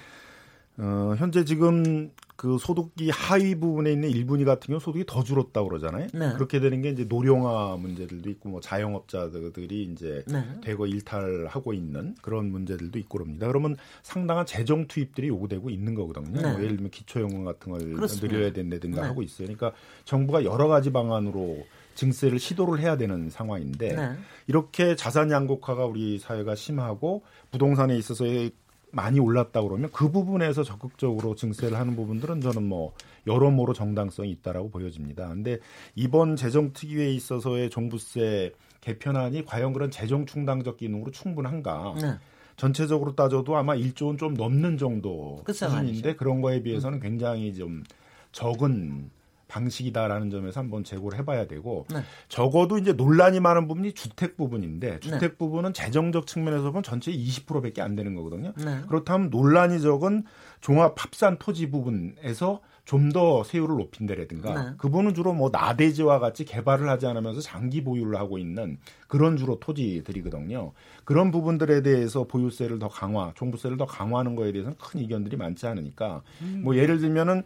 [0.80, 6.07] 어, 현재 지금 그 소득이 하위 부분에 있는 일분위 같은 경우 소득이 더 줄었다고 그러잖아요.
[6.13, 6.32] 네.
[6.36, 10.45] 그렇게 되는 게 이제 노령화 문제들도 있고 뭐 자영업자들이 이제 네.
[10.61, 13.47] 대거 일탈하고 있는 그런 문제들도 있고 그럽니다.
[13.47, 16.41] 그러면 상당한 재정 투입들이 요구되고 있는 거거든요.
[16.41, 16.49] 네.
[16.49, 18.27] 뭐 예를 들면 기초연금 같은 걸 그렇습니다.
[18.30, 19.07] 늘려야 된다든가 네.
[19.09, 19.47] 하고 있어요.
[19.47, 19.73] 그러니까
[20.05, 21.65] 정부가 여러 가지 방안으로
[21.95, 24.11] 증세를 시도를 해야 되는 상황인데 네.
[24.47, 28.51] 이렇게 자산 양극화가 우리 사회가 심하고 부동산에 있어서의
[28.91, 32.93] 많이 올랐다 그러면 그 부분에서 적극적으로 증세를 하는 부분들은 저는 뭐
[33.27, 35.27] 여러모로 정당성이 있다라고 보여집니다.
[35.29, 35.59] 근데
[35.95, 41.95] 이번 재정 특위에 있어서의 종부세 개편안이 과연 그런 재정 충당적 기능으로 충분한가?
[42.01, 42.13] 네.
[42.57, 47.83] 전체적으로 따져도 아마 1조 원 좀 넘는 정도 수준인데 그런 거에 비해서는 굉장히 좀
[48.31, 49.09] 적은
[49.50, 52.02] 방식이다라는 점에서 한번 재고를 해봐야 되고 네.
[52.30, 55.00] 적어도 이제 논란이 많은 부분이 주택 부분인데 네.
[55.00, 55.38] 주택 네.
[55.38, 58.54] 부분은 재정적 측면에서 보면 전체 20%밖에 안 되는 거거든요.
[58.56, 58.82] 네.
[58.88, 60.24] 그렇다면 논란이 적은
[60.62, 64.76] 종합 합산 토지 부분에서 좀 더 세율을 높인다라든가 네.
[64.78, 68.78] 그분은 주로 뭐 나대지와 같이 개발을 하지 않으면서 장기 보유를 하고 있는
[69.08, 70.74] 그런 주로 토지들이거든요.
[71.06, 76.22] 그런 부분들에 대해서 보유세를 더 강화, 종부세를 더 강화하는 거에 대해서는 큰 이견들이 많지 않으니까
[76.41, 76.62] 음.
[76.64, 77.43] 뭐 예를 들면은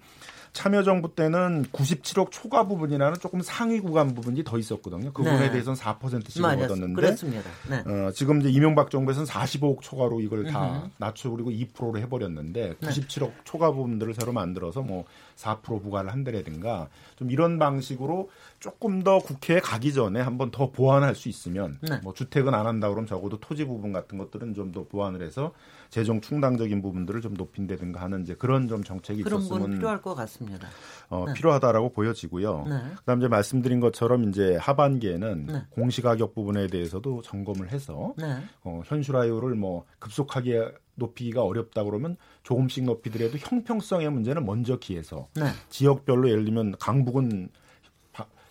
[0.53, 5.11] 참여정부 때는 97억 초과 부분이라는 조금 상위 구간 부분이 더 있었거든요.
[5.11, 5.51] 그 부분에 네.
[5.51, 7.49] 대해서는 4%씩 얻었는데 그렇습니다.
[7.69, 7.77] 네.
[7.85, 13.71] 어, 지금 이제 이명박 정부에서는 45억 초과로 이걸 다 낮추고 그리고 2%로 해버렸는데 97억 초과
[13.71, 15.05] 부분들을 새로 만들어서 뭐
[15.37, 18.29] 4% 부과를 한다라든가 좀 이런 방식으로
[18.59, 21.99] 조금 더 국회에 가기 전에 한번 더 보완할 수 있으면 네.
[22.03, 25.53] 뭐 주택은 안 한다 그러면 적어도 토지 부분 같은 것들은 좀 더 보완을 해서
[25.89, 30.67] 재정 충당적인 부분들을 좀 높인다든가 하는 이제 그런 좀 정책이 그런 있었으면 필요할 것 같습니다.
[31.09, 31.33] 어, 네.
[31.33, 32.65] 필요하다라고 보여지고요.
[32.67, 32.81] 네.
[32.97, 35.61] 그다음 이제 말씀드린 것처럼 이제 하반기에는 네.
[35.69, 38.37] 공시가격 부분에 대해서도 점검을 해서 네.
[38.63, 45.45] 어, 현실화율을 뭐 급속하게 높이기가 어렵다 그러면 조금씩 높이더라도 형평성의 문제는 먼저 기해서 네.
[45.69, 47.49] 지역별로 예를 들면 강북은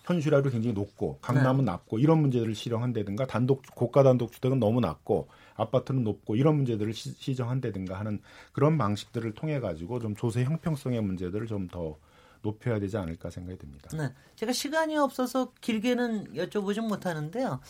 [0.05, 1.70] 현실화율이 굉장히 높고 강남은 네.
[1.70, 7.36] 낮고 이런 문제들을 실현한다든가 단독 고가 단독 주택은 너무 낮고 아파트는 높고 이런 문제들을 시,
[7.36, 8.20] 정한다든가 하는
[8.53, 11.97] 그런 방식들을 통해 가지고 좀 조세 형평성의 문제들을 좀 더
[12.43, 13.88] 높여야 되지 않을까 생각이 듭니다.
[13.97, 14.12] 네.
[14.36, 17.61] 제가 시간이 없어서 길게는 여쭤보진 못하는데요.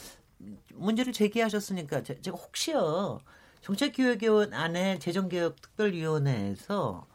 [0.74, 3.20] 문제를 제기하셨으니까 제가 혹시요
[3.62, 7.06] 정책기획위원 안에 재정개혁특별위원회에서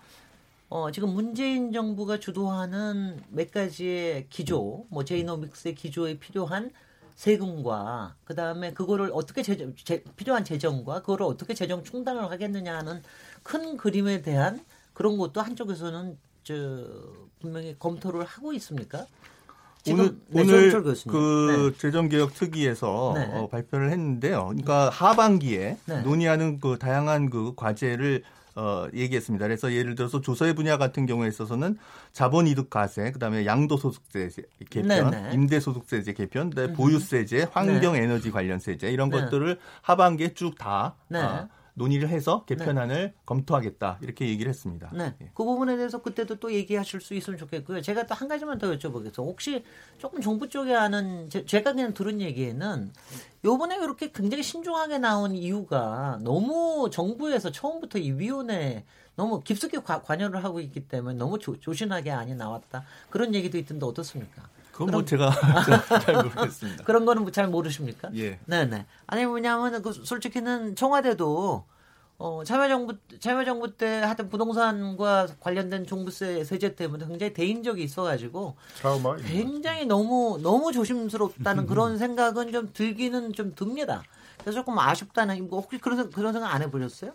[0.70, 6.72] 어, 지금 문재인 정부가 주도하는 몇 가지의 기조, 뭐 제이노믹스의 기조에 필요한
[7.16, 13.02] 세금과 그 다음에 그거를 어떻게 재정, 제, 필요한 재정과 그거를 어떻게 재정 충당을 하겠느냐 하는
[13.44, 16.54] 큰 그림에 대한 그런 것도 한쪽에서는 저
[17.40, 19.06] 분명히 검토를 하고 있습니까?
[19.94, 21.78] 오늘 네, 오늘 그 네.
[21.78, 23.30] 재정개혁 특위에서 네.
[23.34, 24.46] 어, 발표를 했는데요.
[24.48, 26.02] 그러니까 하반기에 네.
[26.02, 28.24] 논의하는 그 다양한 그 과제를
[28.58, 29.46] 어, 얘기했습니다.
[29.46, 31.78] 그래서 예를 들어서 조서의 분야 같은 경우에 있어서는
[32.12, 34.30] 자본이득 과세, 그다음에 양도소득세
[34.72, 35.34] 개편, 네네.
[35.36, 39.22] 임대소득세제 개편, 보유세제, 환경에너지 관련 세제 이런 네.
[39.22, 41.20] 것들을 하반기에 쭉다 네.
[41.20, 41.48] 어,
[41.78, 43.14] 논의를 해서 개편안을 네.
[43.26, 44.90] 검토하겠다 이렇게 얘기를 했습니다.
[44.94, 45.14] 네.
[45.22, 45.30] 예.
[45.36, 47.82] 그 부분에 대해서 그때도 또 얘기하실 수 있으면 좋겠고요.
[47.82, 49.20] 제가 또 한 가지만 더 여쭤보겠습니다.
[49.20, 49.64] 혹시
[50.00, 52.92] 조금 정부 쪽에 아는 제, 가 그냥 들은 얘기에는
[53.46, 58.84] 요번에 이렇게 굉장히 신중하게 나온 이유가 너무 정부에서 처음부터 이 위원회
[59.16, 62.86] 너무 깊숙이 과, 관여를 하고 있기 때문에 너무 조, 조신하게 안이 나왔다.
[63.12, 64.50] 그런 얘기도 있던데 어떻습니까?
[64.78, 65.32] 그건 뭐 제가
[66.06, 66.84] 잘 모르겠습니다.
[66.84, 68.12] 그런 거는 잘 모르십니까?
[68.16, 68.40] 예.
[68.46, 68.86] 네네.
[69.08, 71.66] 아니 뭐냐면 그 솔직히는 청와대도
[72.20, 78.56] 어, 참여정부, 참여정부 때 하여튼 부동산과 관련된 종부세 세제 때문에 굉장히 대인 적이 있어가지고.
[78.76, 79.16] 트라우마?
[79.18, 84.04] 굉장히 너무, 너무 조심스럽다는 그런 생각은 좀 들기는 좀 듭니다.
[84.40, 87.14] 그래서 조금 아쉽다는, 뭐 혹시 그런, 그런 생각 안 해보셨어요?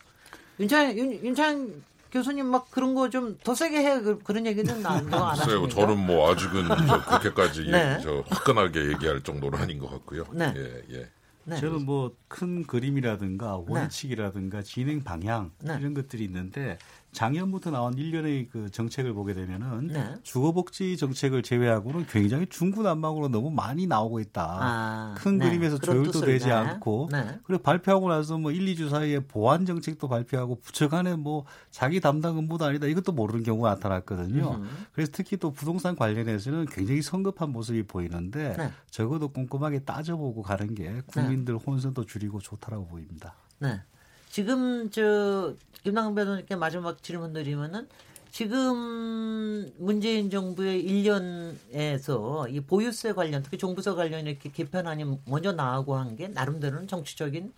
[0.61, 1.83] 윤찬, 윤, 윤찬
[2.13, 5.69] 교수님 막 그런 거 좀 더 세게 해 그, 그런 얘기는 안, 안 하시죠?
[5.69, 6.69] 저는 뭐 아직은
[7.09, 7.99] 그렇게까지 네.
[8.03, 10.25] 저 화끈하게 얘기할 정도는 아닌 것 같고요.
[10.33, 10.53] 네.
[10.57, 11.09] 예, 예.
[11.45, 11.57] 네.
[11.57, 13.73] 저는 뭐 큰 그림이라든가 네.
[13.75, 15.77] 원칙이라든가 진행 방향 네.
[15.81, 16.79] 이런 것들이 있는데
[17.13, 20.15] 작년부터 나온 일련의 그 정책을 보게 되면은 네.
[20.23, 24.59] 주거복지 정책을 제외하고는 굉장히 중구난방으로 너무 많이 나오고 있다.
[24.61, 25.47] 아, 큰 네.
[25.47, 26.53] 그림에서 조율도 되지 네.
[26.53, 27.39] 않고 네.
[27.45, 32.39] 그리고 발표하고 나서 뭐 1, 2주 사이에 보안 정책도 발표하고 부처 간에 뭐 자기 담당
[32.39, 34.55] 업무도 아니다 이것도 모르는 경우가 나타났거든요.
[34.55, 34.87] 음.
[34.93, 38.71] 그래서 특히 또 부동산 관련해서는 굉장히 성급한 모습이 보이는데 네.
[38.91, 43.35] 적어도 꼼꼼하게 따져보고 가는 게 국민들 혼선도 줄이고 좋다라고 보입니다.
[43.59, 43.83] 네.
[44.43, 45.55] 지금 저
[45.85, 47.87] 김남근 변호사님께 마지막 질문 드리면은
[48.30, 56.16] 지금 문재인 정부의 1년에서 이 보유세 관련 특히 종부세 관련 이렇게 개편안이 먼저 나오고 한
[56.16, 57.53] 게 나름대로는 정치적인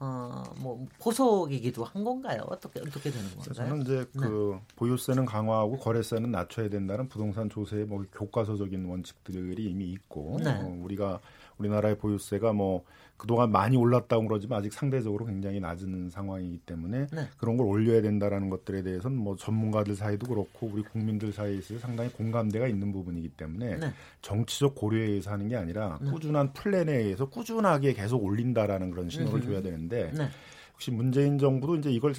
[0.00, 2.42] 어뭐 포석이기도 한 건가요?
[2.48, 3.54] 어떻게 어떻게 되는 건가요?
[3.54, 4.26] 저는 이제 네.
[4.26, 10.50] 그 보유세는 강화하고 거래세는 낮춰야 된다는 부동산 조세의 뭐 교과서적인 원칙들이 이미 있고 네.
[10.50, 11.20] 어, 우리가
[11.58, 12.84] 우리나라의 보유세가 뭐
[13.22, 17.28] 그동안 많이 올랐다고 그러지만 아직 상대적으로 굉장히 낮은 상황이기 때문에 네.
[17.38, 22.66] 그런 걸 올려야 된다라는 것들에 대해서는 뭐 전문가들 사이도 그렇고 우리 국민들 사이에서 상당히 공감대가
[22.66, 23.92] 있는 부분이기 때문에 네.
[24.22, 26.10] 정치적 고려에 의해서 하는 게 아니라 네.
[26.10, 29.46] 꾸준한 플랜에 의해서 꾸준하게 계속 올린다라는 그런 신호를 음.
[29.46, 30.28] 줘야 되는데 네.
[30.72, 32.14] 혹시 문재인 정부도 이제 이걸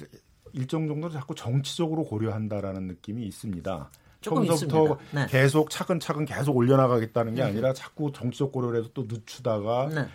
[0.54, 3.90] 일정 정도로 자꾸 정치적으로 고려한다라는 느낌이 있습니다.
[4.22, 5.26] 처음부터 네.
[5.28, 7.48] 계속 차근차근 계속 올려나가겠다는 게 네.
[7.50, 10.06] 아니라 자꾸 정치적 고려를 해서 또 늦추다가 네.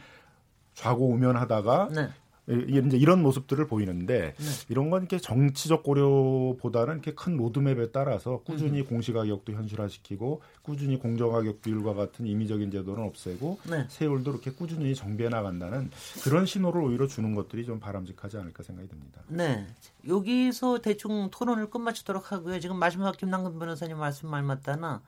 [0.80, 2.10] 좌고우면하다가 네.
[2.50, 4.46] 이제 이런 모습들을 보이는데 네.
[4.70, 8.86] 이런 건 이렇게 정치적 고려보다는 이렇게 큰 로드맵에 따라서 꾸준히 음.
[8.86, 13.86] 공시가격도 현실화시키고 꾸준히 공정가격 비율과 같은 임의적인 제도는 없애고 네.
[13.90, 15.92] 세율도 이렇게 꾸준히 정비해 나간다는
[16.24, 19.22] 그런 신호를 오히려 주는 것들이 좀 바람직하지 않을까 생각이 듭니다.
[19.28, 19.68] 네.
[20.08, 22.60] 여기서 대충 토론을 끝마치도록 하고요.
[22.60, 25.04] 지금 마지막 김남근 변호사님 말씀 말마따나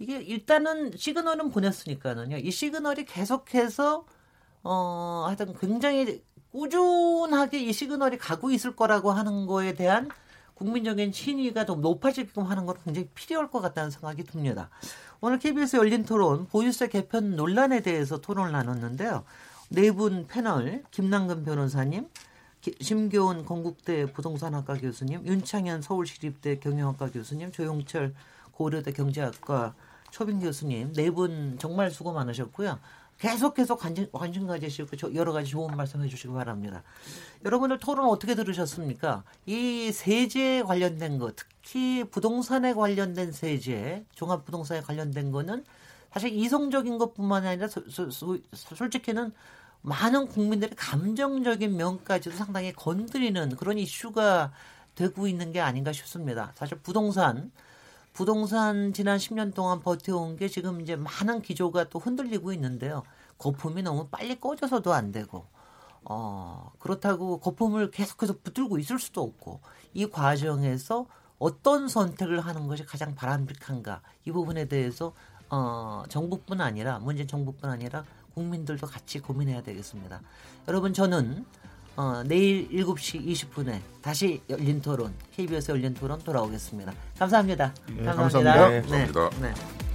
[0.00, 2.38] 이게 일단은 시그널은 보냈으니까는요.
[2.38, 4.04] 이 시그널이 계속해서
[4.64, 10.08] 어, 하여튼 굉장히 꾸준하게 이 시그널이 가고 있을 거라고 하는 거에 대한
[10.54, 14.70] 국민적인 신의가 좀 높아지게끔 하는 건 굉장히 필요할 것 같다는 생각이 듭니다.
[15.20, 19.24] 오늘 KBS 열린 토론 보유세 개편 논란에 대해서 토론을 나눴는데요.
[19.70, 22.08] 네 분 패널 김남근 변호사님,
[22.80, 28.14] 심교훈 건국대 부동산학과 교수님, 윤창현 서울시립대 경영학과 교수님, 조용철
[28.52, 29.74] 고려대 경제학과
[30.12, 32.78] 초빙 교수님 네 분 정말 수고 많으셨고요.
[33.18, 36.82] 계속 계속 관심, 관심 가지시고 여러 가지 좋은 말씀 해 주시기 바랍니다.
[37.44, 39.24] 여러분들 토론 어떻게 들으셨습니까?
[39.46, 45.64] 이 세제 관련된 거, 특히 부동산에 관련된 세제, 종합부동산에 관련된 거는
[46.12, 49.32] 사실 이성적인 것뿐만 아니라 소, 소, 소, 솔직히는
[49.82, 54.52] 많은 국민들의 감정적인 면까지도 상당히 건드리는 그런 이슈가
[54.94, 56.52] 되고 있는 게 아닌가 싶습니다.
[56.54, 57.50] 사실 부동산
[58.14, 63.02] 부동산 지난 10년 동안 버텨온 게 지금 이제 많은 기조가 또 흔들리고 있는데요.
[63.38, 65.44] 거품이 너무 빨리 꺼져서도 안 되고,
[66.04, 69.60] 어, 그렇다고 거품을 계속해서 붙들고 있을 수도 없고,
[69.94, 71.06] 이 과정에서
[71.40, 75.12] 어떤 선택을 하는 것이 가장 바람직한가, 이 부분에 대해서,
[75.50, 78.04] 어, 정부뿐 아니라, 문재인 정부뿐 아니라
[78.34, 80.20] 국민들도 같이 고민해야 되겠습니다.
[80.68, 81.44] 여러분, 저는
[81.96, 86.92] 어, 내일 7시 20분에 다시 열린 토론, KBS 열린 토론 돌아오겠습니다.
[87.18, 87.74] 감사합니다.
[87.96, 88.54] 네, 감사합니다.
[88.54, 88.68] 감사합니다.
[88.68, 89.30] 네, 감사합니다.
[89.40, 89.93] 네.